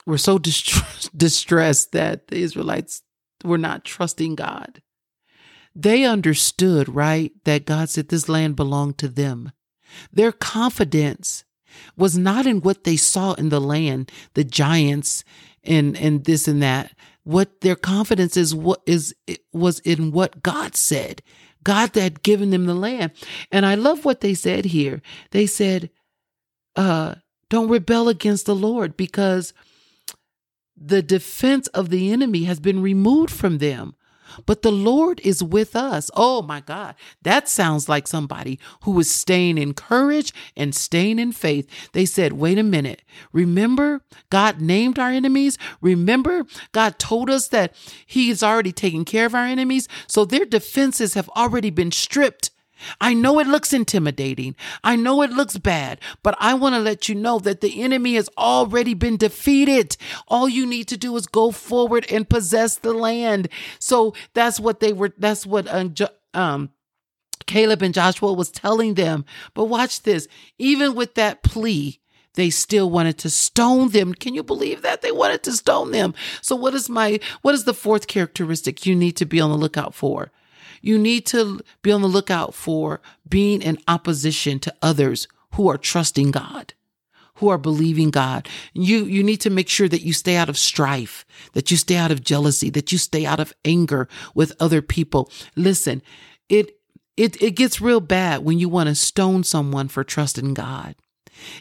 were 0.05 0.17
so 0.17 0.39
distressed 1.17 1.91
that 1.91 2.27
the 2.27 2.37
Israelites 2.37 3.01
were 3.43 3.57
not 3.57 3.83
trusting 3.83 4.35
God. 4.35 4.81
They 5.75 6.05
understood, 6.05 6.89
right, 6.89 7.31
that 7.43 7.65
God 7.65 7.89
said 7.89 8.09
this 8.09 8.29
land 8.29 8.55
belonged 8.55 8.97
to 8.99 9.07
them. 9.07 9.51
Their 10.11 10.31
confidence 10.31 11.43
was 11.95 12.17
not 12.17 12.45
in 12.45 12.61
what 12.61 12.83
they 12.83 12.95
saw 12.95 13.33
in 13.33 13.49
the 13.49 13.61
land, 13.61 14.11
the 14.33 14.43
giants 14.43 15.23
and, 15.63 15.95
and 15.97 16.25
this 16.25 16.47
and 16.47 16.61
that. 16.63 16.93
What 17.23 17.61
their 17.61 17.75
confidence 17.75 18.37
is 18.37 18.55
what 18.55 18.81
is 18.85 19.13
was 19.51 19.79
in 19.79 20.11
what 20.11 20.41
God 20.41 20.75
said. 20.75 21.21
God 21.63 21.93
had 21.95 22.23
given 22.23 22.51
them 22.51 22.65
the 22.65 22.73
land. 22.73 23.11
And 23.51 23.65
I 23.65 23.75
love 23.75 24.05
what 24.05 24.21
they 24.21 24.33
said 24.33 24.65
here. 24.65 25.01
They 25.31 25.45
said, 25.45 25.89
uh, 26.77 27.15
don't 27.49 27.69
rebel 27.69 28.07
against 28.07 28.45
the 28.45 28.55
Lord 28.55 28.95
because 28.95 29.53
the 30.79 31.01
defense 31.01 31.67
of 31.67 31.89
the 31.89 32.11
enemy 32.11 32.43
has 32.43 32.59
been 32.59 32.81
removed 32.81 33.31
from 33.31 33.57
them 33.57 33.95
but 34.45 34.61
the 34.61 34.71
Lord 34.71 35.19
is 35.21 35.43
with 35.43 35.75
us. 35.75 36.11
Oh 36.13 36.41
my 36.41 36.61
God. 36.61 36.95
That 37.21 37.47
sounds 37.47 37.89
like 37.89 38.07
somebody 38.07 38.59
who 38.81 38.99
is 38.99 39.09
staying 39.09 39.57
in 39.57 39.73
courage 39.73 40.33
and 40.55 40.75
staying 40.75 41.19
in 41.19 41.31
faith. 41.31 41.69
They 41.93 42.05
said, 42.05 42.33
wait 42.33 42.57
a 42.57 42.63
minute. 42.63 43.01
Remember, 43.31 44.01
God 44.29 44.61
named 44.61 44.99
our 44.99 45.09
enemies. 45.09 45.57
Remember, 45.81 46.45
God 46.71 46.99
told 46.99 47.29
us 47.29 47.47
that 47.49 47.73
He 48.05 48.29
is 48.29 48.43
already 48.43 48.71
taking 48.71 49.05
care 49.05 49.25
of 49.25 49.35
our 49.35 49.45
enemies. 49.45 49.87
So 50.07 50.25
their 50.25 50.45
defenses 50.45 51.13
have 51.13 51.29
already 51.29 51.69
been 51.69 51.91
stripped. 51.91 52.51
I 52.99 53.13
know 53.13 53.39
it 53.39 53.47
looks 53.47 53.73
intimidating. 53.73 54.55
I 54.83 54.95
know 54.95 55.21
it 55.21 55.31
looks 55.31 55.57
bad, 55.57 55.99
but 56.23 56.35
I 56.39 56.53
want 56.53 56.75
to 56.75 56.79
let 56.79 57.09
you 57.09 57.15
know 57.15 57.39
that 57.39 57.61
the 57.61 57.81
enemy 57.81 58.15
has 58.15 58.29
already 58.37 58.93
been 58.93 59.17
defeated. 59.17 59.97
All 60.27 60.47
you 60.47 60.65
need 60.65 60.87
to 60.89 60.97
do 60.97 61.15
is 61.15 61.27
go 61.27 61.51
forward 61.51 62.05
and 62.11 62.29
possess 62.29 62.77
the 62.77 62.93
land. 62.93 63.49
So 63.79 64.13
that's 64.33 64.59
what 64.59 64.79
they 64.79 64.93
were, 64.93 65.13
that's 65.17 65.45
what, 65.45 65.67
uh, 65.67 65.89
um, 66.33 66.71
Caleb 67.45 67.81
and 67.81 67.93
Joshua 67.93 68.33
was 68.33 68.51
telling 68.51 68.95
them. 68.95 69.25
But 69.53 69.65
watch 69.65 70.03
this. 70.03 70.27
Even 70.57 70.95
with 70.95 71.15
that 71.15 71.43
plea, 71.43 71.99
they 72.35 72.49
still 72.49 72.89
wanted 72.89 73.17
to 73.19 73.29
stone 73.29 73.89
them. 73.89 74.13
Can 74.13 74.35
you 74.35 74.43
believe 74.43 74.83
that? 74.83 75.01
They 75.01 75.11
wanted 75.11 75.43
to 75.43 75.53
stone 75.53 75.91
them. 75.91 76.13
So 76.41 76.55
what 76.55 76.75
is 76.75 76.89
my, 76.89 77.19
what 77.41 77.55
is 77.55 77.63
the 77.63 77.73
fourth 77.73 78.07
characteristic 78.07 78.85
you 78.85 78.95
need 78.95 79.13
to 79.13 79.25
be 79.25 79.39
on 79.39 79.49
the 79.49 79.57
lookout 79.57 79.95
for? 79.95 80.31
You 80.81 80.97
need 80.97 81.25
to 81.27 81.61
be 81.81 81.91
on 81.91 82.01
the 82.01 82.07
lookout 82.07 82.53
for 82.53 83.01
being 83.27 83.61
in 83.61 83.77
opposition 83.87 84.59
to 84.59 84.75
others 84.81 85.27
who 85.53 85.67
are 85.69 85.77
trusting 85.77 86.31
God, 86.31 86.73
who 87.35 87.49
are 87.49 87.57
believing 87.57 88.11
God. 88.11 88.47
You, 88.73 89.05
you 89.05 89.23
need 89.23 89.41
to 89.41 89.49
make 89.49 89.69
sure 89.69 89.87
that 89.87 90.03
you 90.03 90.13
stay 90.13 90.35
out 90.35 90.49
of 90.49 90.57
strife, 90.57 91.25
that 91.53 91.71
you 91.71 91.77
stay 91.77 91.95
out 91.95 92.11
of 92.11 92.23
jealousy, 92.23 92.69
that 92.71 92.91
you 92.91 92.97
stay 92.97 93.25
out 93.25 93.39
of 93.39 93.53
anger 93.65 94.07
with 94.33 94.55
other 94.59 94.81
people. 94.81 95.31
Listen, 95.55 96.01
it, 96.49 96.79
it, 97.15 97.41
it 97.41 97.51
gets 97.51 97.81
real 97.81 97.99
bad 97.99 98.43
when 98.43 98.59
you 98.59 98.69
want 98.69 98.89
to 98.89 98.95
stone 98.95 99.43
someone 99.43 99.87
for 99.87 100.03
trusting 100.03 100.53
God. 100.53 100.95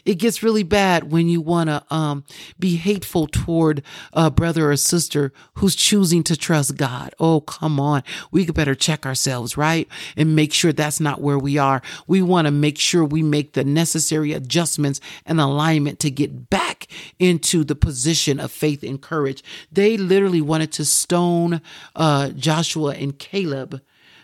It 0.05 0.15
gets 0.15 0.43
really 0.43 0.63
bad 0.63 1.11
when 1.11 1.27
you 1.27 1.41
want 1.41 1.69
to 1.69 1.83
um, 1.93 2.23
be 2.59 2.77
hateful 2.77 3.27
toward 3.27 3.83
a 4.13 4.31
brother 4.31 4.71
or 4.71 4.77
sister 4.77 5.33
who's 5.55 5.75
choosing 5.75 6.23
to 6.23 6.35
trust 6.37 6.77
God. 6.77 7.13
Oh, 7.19 7.41
come 7.41 7.79
on. 7.79 8.03
We 8.31 8.45
could 8.45 8.55
better 8.55 8.75
check 8.75 9.05
ourselves, 9.05 9.57
right? 9.57 9.87
And 10.15 10.35
make 10.35 10.53
sure 10.53 10.73
that's 10.73 10.99
not 10.99 11.21
where 11.21 11.39
we 11.39 11.57
are. 11.57 11.81
We 12.07 12.21
want 12.21 12.45
to 12.45 12.51
make 12.51 12.77
sure 12.77 13.03
we 13.03 13.23
make 13.23 13.53
the 13.53 13.63
necessary 13.63 14.33
adjustments 14.33 14.99
and 15.25 15.39
alignment 15.39 15.99
to 15.99 16.11
get 16.11 16.49
back 16.49 16.87
into 17.19 17.63
the 17.63 17.75
position 17.75 18.39
of 18.39 18.51
faith 18.51 18.83
and 18.83 19.01
courage. 19.01 19.43
They 19.71 19.97
literally 19.97 20.41
wanted 20.41 20.71
to 20.73 20.85
stone 20.85 21.61
uh, 21.95 22.29
Joshua 22.29 22.93
and 22.95 23.17
Caleb 23.17 23.81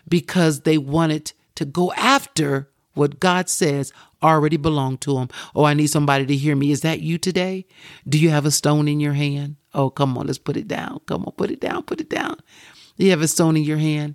because 0.08 0.60
they 0.60 0.78
wanted 0.78 1.32
to 1.54 1.64
go 1.64 1.92
after 1.92 2.68
what 2.94 3.20
God 3.20 3.48
says 3.48 3.92
already 4.22 4.56
belong 4.56 4.98
to 4.98 5.18
him. 5.18 5.28
Oh, 5.54 5.64
I 5.64 5.74
need 5.74 5.88
somebody 5.88 6.26
to 6.26 6.36
hear 6.36 6.56
me. 6.56 6.70
Is 6.70 6.80
that 6.80 7.00
you 7.00 7.18
today? 7.18 7.66
Do 8.08 8.18
you 8.18 8.30
have 8.30 8.46
a 8.46 8.50
stone 8.50 8.88
in 8.88 9.00
your 9.00 9.12
hand? 9.12 9.56
Oh, 9.74 9.90
come 9.90 10.16
on, 10.16 10.26
let's 10.26 10.38
put 10.38 10.56
it 10.56 10.68
down. 10.68 11.00
Come 11.06 11.24
on, 11.24 11.32
put 11.32 11.50
it 11.50 11.60
down, 11.60 11.82
put 11.82 12.00
it 12.00 12.08
down. 12.08 12.38
Do 12.96 13.04
you 13.04 13.10
have 13.10 13.22
a 13.22 13.28
stone 13.28 13.56
in 13.56 13.64
your 13.64 13.78
hand? 13.78 14.14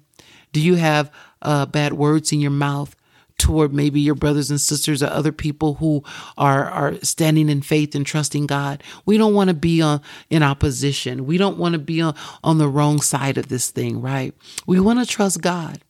Do 0.51 0.61
you 0.61 0.75
have 0.75 1.11
uh, 1.41 1.65
bad 1.65 1.93
words 1.93 2.31
in 2.31 2.39
your 2.39 2.51
mouth 2.51 2.95
toward 3.37 3.73
maybe 3.73 4.01
your 4.01 4.15
brothers 4.15 4.49
and 4.49 4.59
sisters 4.59 5.01
or 5.01 5.07
other 5.07 5.31
people 5.31 5.75
who 5.75 6.03
are 6.37 6.65
are 6.65 6.95
standing 7.03 7.49
in 7.49 7.61
faith 7.61 7.93
and 7.93 8.05
trusting 8.05 8.47
God? 8.47 8.83
We 9.05 9.17
don't 9.17 9.33
want 9.33 9.49
to 9.49 9.53
be 9.53 9.81
uh, 9.81 9.99
in 10.29 10.43
opposition. 10.43 11.25
We 11.25 11.37
don't 11.37 11.57
want 11.57 11.73
to 11.73 11.79
be 11.79 12.01
on, 12.01 12.15
on 12.43 12.57
the 12.57 12.69
wrong 12.69 13.01
side 13.01 13.37
of 13.37 13.49
this 13.49 13.69
thing, 13.69 14.01
right? 14.01 14.33
We 14.65 14.79
want 14.79 14.99
to 14.99 15.05
trust 15.05 15.41
God. 15.41 15.81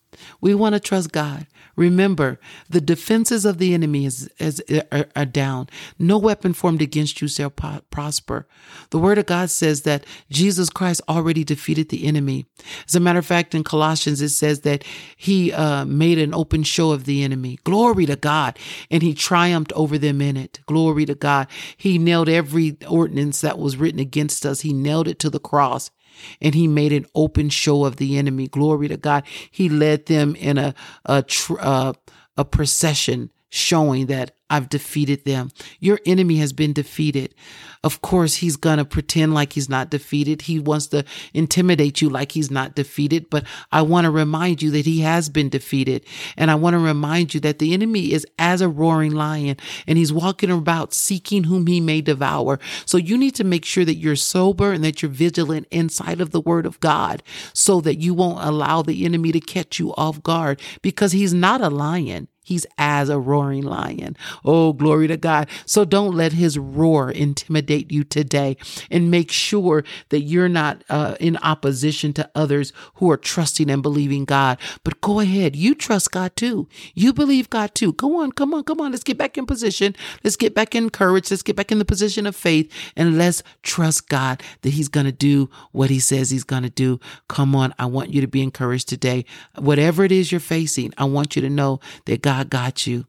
We 0.42 0.54
want 0.56 0.74
to 0.74 0.80
trust 0.80 1.12
God. 1.12 1.48
Remember, 1.80 2.42
the 2.70 2.82
defenses 2.82 3.46
of 3.46 3.58
the 3.58 3.74
enemy 3.74 4.06
is, 4.06 4.30
is, 4.38 4.62
are, 4.92 5.06
are 5.16 5.26
down. 5.26 5.70
No 5.98 6.18
weapon 6.18 6.52
formed 6.52 6.82
against 6.82 7.22
you 7.22 7.30
shall 7.30 7.50
prosper. 7.50 8.50
The 8.90 9.00
word 9.00 9.18
of 9.18 9.28
God 9.28 9.50
says 9.50 9.84
that 9.84 10.06
Jesus 10.30 10.70
Christ 10.70 11.00
already 11.08 11.46
defeated 11.46 11.88
the 11.88 12.06
enemy. 12.06 12.48
As 12.86 12.96
a 12.96 13.00
matter 13.00 13.20
of 13.20 13.26
fact, 13.26 13.56
in 13.56 13.64
Colossians, 13.64 14.20
it 14.20 14.28
says 14.28 14.60
that 14.62 14.84
he 15.16 15.54
uh, 15.54 15.86
made 15.86 16.20
an 16.20 16.34
open 16.34 16.64
show 16.64 16.92
of 16.92 17.06
the 17.06 17.24
enemy. 17.24 17.60
Glory 17.64 18.06
to 18.08 18.18
God. 18.18 18.60
And 18.92 19.02
he 19.02 19.14
triumphed 19.14 19.72
over 19.72 19.98
them 19.98 20.20
in 20.20 20.36
it. 20.36 20.60
Glory 20.66 21.06
to 21.06 21.16
God. 21.16 21.48
He 21.78 21.98
nailed 21.98 22.28
every 22.28 22.76
ordinance 22.90 23.40
that 23.40 23.58
was 23.58 23.78
written 23.78 24.02
against 24.02 24.46
us. 24.46 24.60
He 24.62 24.74
nailed 24.74 25.08
it 25.08 25.18
to 25.20 25.30
the 25.30 25.40
cross 25.40 25.92
and 26.42 26.56
he 26.56 26.68
made 26.68 26.94
an 26.94 27.06
open 27.16 27.50
show 27.50 27.86
of 27.86 27.98
the 27.98 28.18
enemy. 28.18 28.48
Glory 28.48 28.88
to 28.88 28.98
God. 28.98 29.24
He 29.52 29.70
led 29.70 30.06
them 30.08 30.36
in 30.36 30.58
a 30.58 30.74
a 31.06 31.24
uh, 31.60 31.94
a 32.38 32.46
procession 32.46 33.32
showing 33.50 34.08
that 34.08 34.36
I've 34.50 34.70
defeated 34.70 35.26
them. 35.26 35.52
Your 35.80 36.00
enemy 36.06 36.38
has 36.38 36.54
been 36.54 36.74
defeated. 36.74 37.36
Of 37.82 38.02
course, 38.02 38.36
he's 38.36 38.58
going 38.58 38.78
to 38.78 38.86
pretend 38.86 39.34
like 39.34 39.54
he's 39.54 39.70
not 39.70 39.90
defeated. 39.90 40.44
He 40.44 40.60
wants 40.60 40.88
to 40.88 41.06
intimidate 41.34 42.02
you 42.02 42.10
like 42.10 42.34
he's 42.34 42.52
not 42.52 42.76
defeated. 42.76 43.30
But 43.30 43.46
I 43.72 43.84
want 43.84 44.06
to 44.06 44.12
remind 44.12 44.62
you 44.62 44.70
that 44.72 44.86
he 44.86 45.00
has 45.02 45.30
been 45.30 45.48
defeated. 45.48 46.06
And 46.36 46.52
I 46.52 46.56
want 46.56 46.74
to 46.74 46.80
remind 46.80 47.34
you 47.34 47.40
that 47.42 47.60
the 47.60 47.74
enemy 47.74 48.12
is 48.12 48.26
as 48.38 48.60
a 48.60 48.68
roaring 48.68 49.14
lion 49.14 49.56
and 49.88 49.98
he's 49.98 50.12
walking 50.12 50.52
about 50.52 50.94
seeking 50.94 51.46
whom 51.46 51.68
he 51.68 51.80
may 51.80 52.02
devour. 52.02 52.60
So 52.86 52.98
you 52.98 53.18
need 53.18 53.36
to 53.36 53.46
make 53.46 53.64
sure 53.64 53.86
that 53.86 53.96
you're 53.96 54.18
sober 54.18 54.74
and 54.74 54.84
that 54.84 55.02
you're 55.02 55.12
vigilant 55.12 55.68
inside 55.72 56.20
of 56.20 56.32
the 56.32 56.42
word 56.42 56.66
of 56.66 56.80
God 56.82 57.24
so 57.54 57.80
that 57.82 58.00
you 58.00 58.14
won't 58.14 58.44
allow 58.44 58.82
the 58.82 59.06
enemy 59.06 59.32
to 59.32 59.40
catch 59.40 59.80
you 59.80 59.94
off 59.96 60.22
guard 60.22 60.62
because 60.82 61.14
he's 61.14 61.34
not 61.34 61.62
a 61.62 61.70
lion. 61.70 62.28
He's 62.50 62.66
as 62.80 63.10
a 63.10 63.20
roaring 63.20 63.62
lion. 63.62 64.18
Oh, 64.44 64.74
glory 64.74 65.08
to 65.08 65.18
God. 65.18 65.50
So 65.66 65.86
don't 65.86 66.16
let 66.16 66.34
his 66.34 66.58
roar 66.58 67.12
intimidate 67.12 67.92
you 67.92 68.04
today 68.04 68.58
and 68.90 69.12
make 69.12 69.32
sure 69.32 69.84
that 70.10 70.22
you're 70.22 70.50
not 70.50 70.84
uh, 70.90 71.16
in 71.20 71.38
opposition 71.38 72.14
to 72.14 72.30
others 72.36 72.74
who 72.96 73.10
are 73.12 73.18
trusting 73.18 73.70
and 73.70 73.82
believing 73.84 74.26
God. 74.26 74.60
But 74.84 75.02
go 75.02 75.20
ahead. 75.20 75.56
You 75.56 75.76
trust 75.76 76.12
God 76.12 76.36
too. 76.36 76.68
You 76.94 77.14
believe 77.14 77.50
God 77.50 77.76
too. 77.76 77.94
Go 77.94 78.22
on. 78.22 78.32
Come 78.32 78.54
on. 78.54 78.64
Come 78.64 78.82
on. 78.82 78.92
Let's 78.92 79.04
get 79.04 79.18
back 79.18 79.38
in 79.38 79.46
position. 79.46 79.96
Let's 80.24 80.36
get 80.36 80.54
back 80.54 80.76
in 80.76 80.90
courage. 80.90 81.32
Let's 81.32 81.44
get 81.44 81.56
back 81.56 81.72
in 81.72 81.80
the 81.80 81.86
position 81.86 82.26
of 82.26 82.36
faith 82.36 82.72
and 82.96 83.18
let's 83.18 83.44
trust 83.64 84.10
God 84.10 84.42
that 84.62 84.72
he's 84.72 84.88
going 84.88 85.06
to 85.06 85.12
do 85.12 85.50
what 85.72 85.90
he 85.90 86.00
says 86.00 86.30
he's 86.30 86.44
going 86.44 86.64
to 86.64 86.70
do. 86.70 87.00
Come 87.28 87.56
on. 87.56 87.74
I 87.80 87.86
want 87.86 88.14
you 88.14 88.22
to 88.22 88.28
be 88.28 88.42
encouraged 88.42 88.88
today. 88.90 89.26
Whatever 89.58 90.04
it 90.04 90.12
is 90.12 90.32
you're 90.32 90.40
facing, 90.40 90.94
I 90.98 91.06
want 91.06 91.36
you 91.36 91.42
to 91.42 91.50
know 91.50 91.80
that 92.06 92.22
God 92.22 92.50
got 92.50 92.88
you. 92.88 93.06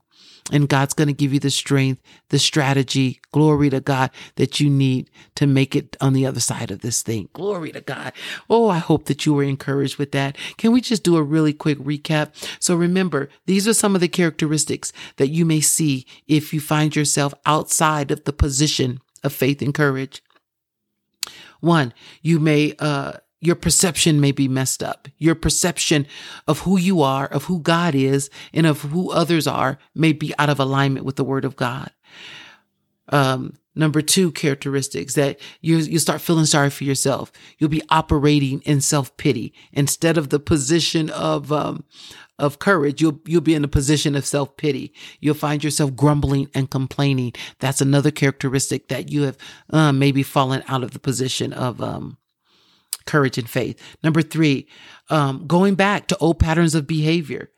And 0.52 0.68
God's 0.68 0.94
going 0.94 1.08
to 1.08 1.14
give 1.14 1.32
you 1.32 1.40
the 1.40 1.50
strength, 1.50 2.02
the 2.28 2.38
strategy, 2.38 3.20
glory 3.32 3.70
to 3.70 3.80
God, 3.80 4.10
that 4.36 4.60
you 4.60 4.68
need 4.68 5.10
to 5.36 5.46
make 5.46 5.76
it 5.76 5.96
on 6.00 6.12
the 6.12 6.26
other 6.26 6.40
side 6.40 6.70
of 6.70 6.80
this 6.80 7.02
thing. 7.02 7.28
Glory 7.32 7.72
to 7.72 7.80
God. 7.80 8.12
Oh, 8.48 8.68
I 8.68 8.78
hope 8.78 9.06
that 9.06 9.24
you 9.26 9.34
were 9.34 9.42
encouraged 9.42 9.98
with 9.98 10.12
that. 10.12 10.36
Can 10.56 10.72
we 10.72 10.80
just 10.80 11.02
do 11.02 11.16
a 11.16 11.22
really 11.22 11.52
quick 11.52 11.78
recap? 11.78 12.30
So 12.58 12.74
remember, 12.74 13.28
these 13.46 13.68
are 13.68 13.74
some 13.74 13.94
of 13.94 14.00
the 14.00 14.08
characteristics 14.08 14.92
that 15.16 15.28
you 15.28 15.44
may 15.44 15.60
see 15.60 16.06
if 16.26 16.52
you 16.52 16.60
find 16.60 16.94
yourself 16.94 17.34
outside 17.46 18.10
of 18.10 18.24
the 18.24 18.32
position 18.32 19.00
of 19.22 19.32
faith 19.32 19.62
and 19.62 19.74
courage. 19.74 20.22
One, 21.60 21.92
you 22.22 22.40
may, 22.40 22.74
uh, 22.78 23.12
your 23.40 23.56
perception 23.56 24.20
may 24.20 24.32
be 24.32 24.48
messed 24.48 24.82
up. 24.82 25.08
Your 25.16 25.34
perception 25.34 26.06
of 26.46 26.60
who 26.60 26.78
you 26.78 27.00
are, 27.02 27.26
of 27.26 27.44
who 27.44 27.60
God 27.60 27.94
is, 27.94 28.28
and 28.52 28.66
of 28.66 28.82
who 28.82 29.10
others 29.10 29.46
are 29.46 29.78
may 29.94 30.12
be 30.12 30.34
out 30.38 30.50
of 30.50 30.60
alignment 30.60 31.06
with 31.06 31.16
the 31.16 31.24
word 31.24 31.44
of 31.44 31.56
God. 31.56 31.90
Um, 33.08 33.54
number 33.74 34.02
two 34.02 34.30
characteristics 34.32 35.14
that 35.14 35.40
you, 35.62 35.78
you 35.78 35.98
start 35.98 36.20
feeling 36.20 36.44
sorry 36.44 36.70
for 36.70 36.84
yourself. 36.84 37.32
You'll 37.58 37.70
be 37.70 37.82
operating 37.88 38.60
in 38.60 38.82
self 38.82 39.16
pity 39.16 39.54
instead 39.72 40.18
of 40.18 40.28
the 40.28 40.38
position 40.38 41.08
of, 41.10 41.50
um, 41.50 41.84
of 42.38 42.58
courage. 42.58 43.00
You'll, 43.00 43.20
you'll 43.26 43.40
be 43.40 43.54
in 43.54 43.64
a 43.64 43.68
position 43.68 44.14
of 44.14 44.26
self 44.26 44.56
pity. 44.58 44.92
You'll 45.18 45.34
find 45.34 45.64
yourself 45.64 45.96
grumbling 45.96 46.50
and 46.54 46.70
complaining. 46.70 47.32
That's 47.58 47.80
another 47.80 48.10
characteristic 48.10 48.88
that 48.88 49.10
you 49.10 49.22
have, 49.22 49.38
uh, 49.70 49.92
maybe 49.92 50.22
fallen 50.22 50.62
out 50.68 50.84
of 50.84 50.90
the 50.90 51.00
position 51.00 51.54
of, 51.54 51.80
um, 51.80 52.18
courage 53.10 53.38
and 53.38 53.50
faith. 53.50 53.80
Number 54.02 54.22
three, 54.22 54.68
um, 55.08 55.46
going 55.46 55.74
back 55.74 56.06
to 56.08 56.16
old 56.18 56.38
patterns 56.38 56.74
of 56.74 56.86
behavior, 56.86 57.50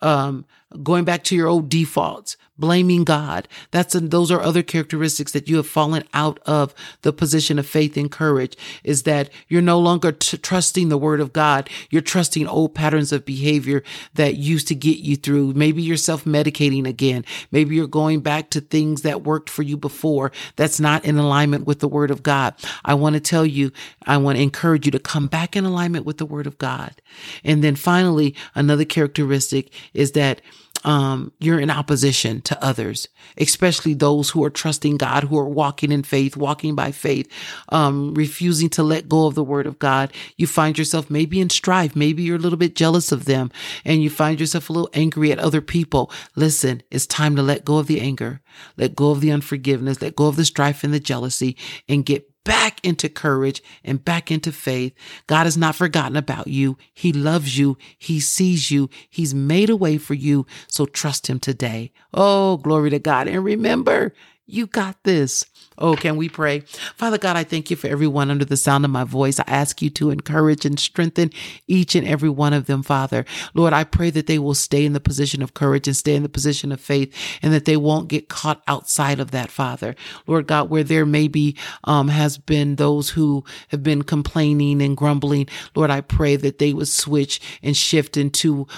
um, 0.00 0.46
going 0.82 1.04
back 1.04 1.24
to 1.24 1.36
your 1.36 1.48
old 1.48 1.68
defaults, 1.68 2.36
blaming 2.56 3.02
God. 3.02 3.48
That's 3.72 3.94
a, 3.94 4.00
those 4.00 4.30
are 4.30 4.40
other 4.40 4.62
characteristics 4.62 5.32
that 5.32 5.48
you 5.48 5.56
have 5.56 5.66
fallen 5.66 6.04
out 6.14 6.38
of 6.46 6.74
the 7.02 7.12
position 7.12 7.58
of 7.58 7.66
faith 7.66 7.96
and 7.96 8.10
courage 8.10 8.56
is 8.84 9.02
that 9.02 9.30
you're 9.48 9.62
no 9.62 9.78
longer 9.78 10.12
t- 10.12 10.36
trusting 10.36 10.88
the 10.88 10.98
word 10.98 11.20
of 11.20 11.32
God. 11.32 11.68
You're 11.90 12.02
trusting 12.02 12.46
old 12.46 12.74
patterns 12.74 13.12
of 13.12 13.24
behavior 13.24 13.82
that 14.14 14.36
used 14.36 14.68
to 14.68 14.74
get 14.74 14.98
you 14.98 15.16
through. 15.16 15.54
Maybe 15.54 15.82
you're 15.82 15.96
self-medicating 15.96 16.86
again. 16.86 17.24
Maybe 17.50 17.74
you're 17.74 17.88
going 17.88 18.20
back 18.20 18.50
to 18.50 18.60
things 18.60 19.02
that 19.02 19.24
worked 19.24 19.50
for 19.50 19.62
you 19.62 19.76
before. 19.76 20.30
That's 20.54 20.78
not 20.78 21.04
in 21.04 21.18
alignment 21.18 21.66
with 21.66 21.80
the 21.80 21.88
word 21.88 22.12
of 22.12 22.22
God. 22.22 22.54
I 22.84 22.94
want 22.94 23.14
to 23.14 23.20
tell 23.20 23.44
you, 23.44 23.72
I 24.06 24.16
want 24.18 24.36
to 24.36 24.42
encourage 24.42 24.86
you 24.86 24.92
to 24.92 25.00
come 25.00 25.26
back 25.26 25.56
in 25.56 25.64
alignment 25.64 26.06
with 26.06 26.18
the 26.18 26.26
word 26.26 26.46
of 26.46 26.58
God. 26.58 27.02
And 27.42 27.64
then 27.64 27.74
finally, 27.74 28.36
another 28.54 28.84
characteristic 28.84 29.72
is 29.92 30.12
that 30.12 30.40
um, 30.84 31.32
you're 31.40 31.60
in 31.60 31.70
opposition 31.70 32.40
to 32.42 32.64
others, 32.64 33.08
especially 33.38 33.94
those 33.94 34.30
who 34.30 34.44
are 34.44 34.50
trusting 34.50 34.98
God, 34.98 35.24
who 35.24 35.38
are 35.38 35.48
walking 35.48 35.90
in 35.90 36.02
faith, 36.02 36.36
walking 36.36 36.74
by 36.74 36.92
faith, 36.92 37.30
um, 37.70 38.14
refusing 38.14 38.68
to 38.70 38.82
let 38.82 39.08
go 39.08 39.26
of 39.26 39.34
the 39.34 39.44
word 39.44 39.66
of 39.66 39.78
God. 39.78 40.12
You 40.36 40.46
find 40.46 40.76
yourself 40.78 41.10
maybe 41.10 41.40
in 41.40 41.50
strife. 41.50 41.96
Maybe 41.96 42.22
you're 42.22 42.36
a 42.36 42.40
little 42.40 42.58
bit 42.58 42.76
jealous 42.76 43.12
of 43.12 43.24
them 43.24 43.50
and 43.84 44.02
you 44.02 44.10
find 44.10 44.38
yourself 44.38 44.68
a 44.68 44.72
little 44.72 44.90
angry 44.92 45.32
at 45.32 45.38
other 45.38 45.60
people. 45.60 46.10
Listen, 46.36 46.82
it's 46.90 47.06
time 47.06 47.36
to 47.36 47.42
let 47.42 47.64
go 47.64 47.78
of 47.78 47.86
the 47.86 48.00
anger, 48.00 48.40
let 48.76 48.94
go 48.94 49.10
of 49.10 49.20
the 49.20 49.30
unforgiveness, 49.30 50.02
let 50.02 50.16
go 50.16 50.26
of 50.26 50.36
the 50.36 50.44
strife 50.44 50.84
and 50.84 50.92
the 50.92 51.00
jealousy 51.00 51.56
and 51.88 52.04
get 52.04 52.30
back 52.44 52.78
into 52.84 53.08
courage 53.08 53.62
and 53.82 54.04
back 54.04 54.30
into 54.30 54.52
faith. 54.52 54.94
God 55.26 55.44
has 55.44 55.56
not 55.56 55.74
forgotten 55.74 56.16
about 56.16 56.46
you. 56.46 56.76
He 56.92 57.12
loves 57.12 57.58
you. 57.58 57.76
He 57.98 58.20
sees 58.20 58.70
you. 58.70 58.90
He's 59.10 59.34
made 59.34 59.70
a 59.70 59.76
way 59.76 59.98
for 59.98 60.14
you. 60.14 60.46
So 60.68 60.86
trust 60.86 61.26
him 61.26 61.40
today. 61.40 61.92
Oh, 62.12 62.58
glory 62.58 62.90
to 62.90 62.98
God. 62.98 63.28
And 63.28 63.42
remember, 63.42 64.14
you 64.46 64.66
got 64.66 65.02
this. 65.04 65.46
Oh, 65.78 65.96
can 65.96 66.16
we 66.16 66.28
pray? 66.28 66.60
Father 66.96 67.18
God, 67.18 67.36
I 67.36 67.42
thank 67.42 67.70
you 67.70 67.76
for 67.76 67.88
everyone 67.88 68.30
under 68.30 68.44
the 68.44 68.56
sound 68.56 68.84
of 68.84 68.90
my 68.90 69.02
voice. 69.02 69.40
I 69.40 69.44
ask 69.48 69.82
you 69.82 69.90
to 69.90 70.10
encourage 70.10 70.64
and 70.64 70.78
strengthen 70.78 71.30
each 71.66 71.96
and 71.96 72.06
every 72.06 72.28
one 72.28 72.52
of 72.52 72.66
them, 72.66 72.82
Father. 72.82 73.24
Lord, 73.54 73.72
I 73.72 73.82
pray 73.82 74.10
that 74.10 74.26
they 74.26 74.38
will 74.38 74.54
stay 74.54 74.84
in 74.84 74.92
the 74.92 75.00
position 75.00 75.42
of 75.42 75.54
courage 75.54 75.88
and 75.88 75.96
stay 75.96 76.14
in 76.14 76.22
the 76.22 76.28
position 76.28 76.70
of 76.70 76.80
faith 76.80 77.12
and 77.42 77.52
that 77.52 77.64
they 77.64 77.76
won't 77.76 78.08
get 78.08 78.28
caught 78.28 78.62
outside 78.68 79.18
of 79.18 79.32
that, 79.32 79.50
Father. 79.50 79.96
Lord 80.26 80.46
God, 80.46 80.70
where 80.70 80.84
there 80.84 81.06
maybe 81.06 81.56
um, 81.84 82.08
has 82.08 82.38
been 82.38 82.76
those 82.76 83.10
who 83.10 83.44
have 83.68 83.82
been 83.82 84.02
complaining 84.02 84.80
and 84.80 84.96
grumbling, 84.96 85.48
Lord, 85.74 85.90
I 85.90 86.02
pray 86.02 86.36
that 86.36 86.58
they 86.58 86.72
would 86.72 86.88
switch 86.88 87.40
and 87.62 87.76
shift 87.76 88.16
into, 88.16 88.68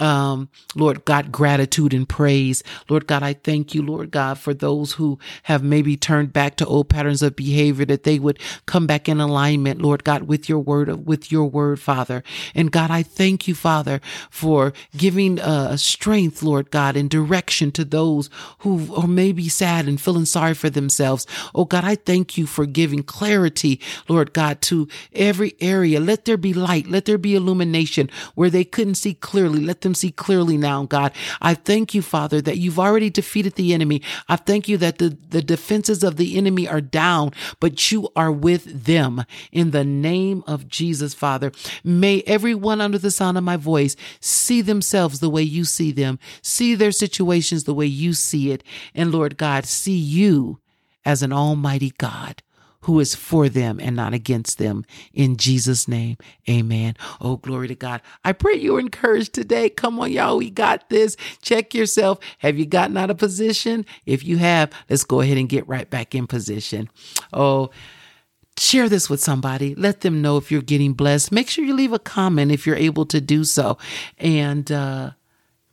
um, 0.00 0.50
Lord 0.74 1.04
God, 1.06 1.32
gratitude 1.32 1.94
and 1.94 2.08
praise. 2.08 2.62
Lord 2.90 3.06
God, 3.06 3.22
I 3.22 3.32
thank 3.32 3.74
you, 3.74 3.82
Lord 3.82 4.10
God, 4.10 4.38
for 4.38 4.52
those 4.52 4.92
who 4.92 5.11
have 5.44 5.62
maybe 5.62 5.96
turned 5.96 6.32
back 6.32 6.56
to 6.56 6.66
old 6.66 6.88
patterns 6.88 7.22
of 7.22 7.36
behavior, 7.36 7.84
that 7.86 8.04
they 8.04 8.18
would 8.18 8.38
come 8.66 8.86
back 8.86 9.08
in 9.08 9.20
alignment, 9.20 9.80
Lord 9.80 10.04
God, 10.04 10.24
with 10.24 10.48
your 10.48 10.58
word, 10.58 11.06
with 11.06 11.32
your 11.32 11.46
word, 11.46 11.80
Father. 11.80 12.22
And 12.54 12.70
God, 12.70 12.90
I 12.90 13.02
thank 13.02 13.48
you, 13.48 13.54
Father, 13.54 14.00
for 14.30 14.72
giving 14.96 15.40
uh, 15.40 15.76
strength, 15.76 16.42
Lord 16.42 16.70
God, 16.70 16.96
and 16.96 17.10
direction 17.10 17.72
to 17.72 17.84
those 17.84 18.30
who 18.58 18.94
are 18.94 19.06
maybe 19.06 19.48
sad 19.48 19.88
and 19.88 20.00
feeling 20.00 20.24
sorry 20.24 20.54
for 20.54 20.70
themselves. 20.70 21.26
Oh 21.54 21.64
God, 21.64 21.84
I 21.84 21.94
thank 21.94 22.36
you 22.38 22.46
for 22.46 22.66
giving 22.66 23.02
clarity, 23.02 23.80
Lord 24.08 24.32
God, 24.32 24.60
to 24.62 24.88
every 25.12 25.54
area. 25.60 26.00
Let 26.00 26.24
there 26.24 26.36
be 26.36 26.52
light. 26.52 26.86
Let 26.86 27.04
there 27.04 27.18
be 27.18 27.34
illumination 27.34 28.10
where 28.34 28.50
they 28.50 28.64
couldn't 28.64 28.96
see 28.96 29.14
clearly. 29.14 29.60
Let 29.60 29.82
them 29.82 29.94
see 29.94 30.10
clearly 30.10 30.56
now, 30.56 30.84
God. 30.84 31.12
I 31.40 31.54
thank 31.54 31.94
you, 31.94 32.02
Father, 32.02 32.40
that 32.40 32.58
you've 32.58 32.78
already 32.78 33.10
defeated 33.10 33.54
the 33.54 33.72
enemy. 33.74 34.02
I 34.28 34.36
thank 34.36 34.68
you 34.68 34.76
that 34.78 34.98
the, 35.02 35.16
the 35.30 35.42
defenses 35.42 36.04
of 36.04 36.16
the 36.16 36.36
enemy 36.38 36.68
are 36.68 36.80
down, 36.80 37.32
but 37.58 37.90
you 37.90 38.08
are 38.14 38.30
with 38.30 38.84
them 38.84 39.24
in 39.50 39.72
the 39.72 39.84
name 39.84 40.44
of 40.46 40.68
Jesus, 40.68 41.12
Father. 41.12 41.50
May 41.82 42.22
everyone 42.22 42.80
under 42.80 42.98
the 42.98 43.10
sound 43.10 43.36
of 43.36 43.42
my 43.42 43.56
voice 43.56 43.96
see 44.20 44.60
themselves 44.60 45.18
the 45.18 45.30
way 45.30 45.42
you 45.42 45.64
see 45.64 45.90
them, 45.90 46.20
see 46.40 46.76
their 46.76 46.92
situations 46.92 47.64
the 47.64 47.74
way 47.74 47.86
you 47.86 48.12
see 48.12 48.52
it. 48.52 48.62
And 48.94 49.10
Lord 49.10 49.36
God, 49.36 49.66
see 49.66 49.96
you 49.96 50.60
as 51.04 51.22
an 51.22 51.32
almighty 51.32 51.92
God 51.98 52.42
who 52.82 53.00
is 53.00 53.14
for 53.14 53.48
them 53.48 53.80
and 53.80 53.96
not 53.96 54.14
against 54.14 54.58
them. 54.58 54.84
In 55.12 55.36
Jesus' 55.36 55.88
name, 55.88 56.16
amen. 56.48 56.96
Oh, 57.20 57.36
glory 57.36 57.68
to 57.68 57.74
God. 57.74 58.02
I 58.24 58.32
pray 58.32 58.54
you're 58.54 58.80
encouraged 58.80 59.32
today. 59.32 59.68
Come 59.70 59.98
on, 60.00 60.12
y'all. 60.12 60.38
We 60.38 60.50
got 60.50 60.88
this. 60.90 61.16
Check 61.40 61.74
yourself. 61.74 62.18
Have 62.38 62.58
you 62.58 62.66
gotten 62.66 62.96
out 62.96 63.10
of 63.10 63.18
position? 63.18 63.86
If 64.06 64.24
you 64.24 64.38
have, 64.38 64.72
let's 64.88 65.04
go 65.04 65.20
ahead 65.20 65.38
and 65.38 65.48
get 65.48 65.66
right 65.68 65.88
back 65.88 66.14
in 66.14 66.26
position. 66.26 66.88
Oh, 67.32 67.70
share 68.58 68.88
this 68.88 69.10
with 69.10 69.20
somebody. 69.20 69.74
Let 69.74 70.02
them 70.02 70.22
know 70.22 70.36
if 70.36 70.50
you're 70.52 70.62
getting 70.62 70.92
blessed. 70.92 71.32
Make 71.32 71.48
sure 71.48 71.64
you 71.64 71.74
leave 71.74 71.92
a 71.92 71.98
comment 71.98 72.52
if 72.52 72.66
you're 72.66 72.76
able 72.76 73.06
to 73.06 73.20
do 73.20 73.44
so. 73.44 73.78
And, 74.18 74.70
uh, 74.70 75.10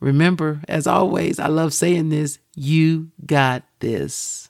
Remember, 0.00 0.62
as 0.66 0.86
always, 0.86 1.38
I 1.38 1.48
love 1.48 1.74
saying 1.74 2.08
this 2.08 2.38
you 2.54 3.10
got 3.26 3.64
this. 3.80 4.49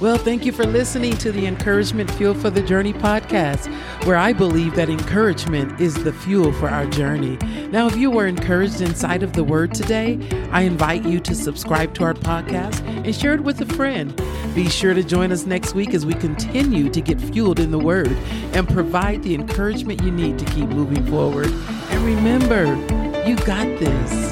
Well, 0.00 0.16
thank 0.16 0.46
you 0.46 0.52
for 0.52 0.64
listening 0.64 1.18
to 1.18 1.30
the 1.30 1.44
Encouragement 1.44 2.10
Fuel 2.12 2.32
for 2.32 2.48
the 2.48 2.62
Journey 2.62 2.94
podcast, 2.94 3.70
where 4.06 4.16
I 4.16 4.32
believe 4.32 4.74
that 4.76 4.88
encouragement 4.88 5.78
is 5.78 5.92
the 5.92 6.10
fuel 6.10 6.54
for 6.54 6.70
our 6.70 6.86
journey. 6.86 7.36
Now, 7.70 7.86
if 7.86 7.98
you 7.98 8.10
were 8.10 8.26
encouraged 8.26 8.80
inside 8.80 9.22
of 9.22 9.34
the 9.34 9.44
word 9.44 9.74
today, 9.74 10.18
I 10.52 10.62
invite 10.62 11.04
you 11.04 11.20
to 11.20 11.34
subscribe 11.34 11.92
to 11.96 12.04
our 12.04 12.14
podcast 12.14 12.80
and 13.04 13.14
share 13.14 13.34
it 13.34 13.42
with 13.42 13.60
a 13.60 13.66
friend. 13.74 14.16
Be 14.54 14.70
sure 14.70 14.94
to 14.94 15.02
join 15.02 15.32
us 15.32 15.44
next 15.44 15.74
week 15.74 15.92
as 15.92 16.06
we 16.06 16.14
continue 16.14 16.88
to 16.88 17.00
get 17.02 17.20
fueled 17.20 17.60
in 17.60 17.70
the 17.70 17.78
word 17.78 18.16
and 18.54 18.66
provide 18.66 19.22
the 19.22 19.34
encouragement 19.34 20.02
you 20.02 20.10
need 20.10 20.38
to 20.38 20.46
keep 20.46 20.70
moving 20.70 21.04
forward. 21.08 21.48
And 21.90 22.02
remember, 22.02 22.64
you 23.28 23.36
got 23.36 23.66
this. 23.78 24.29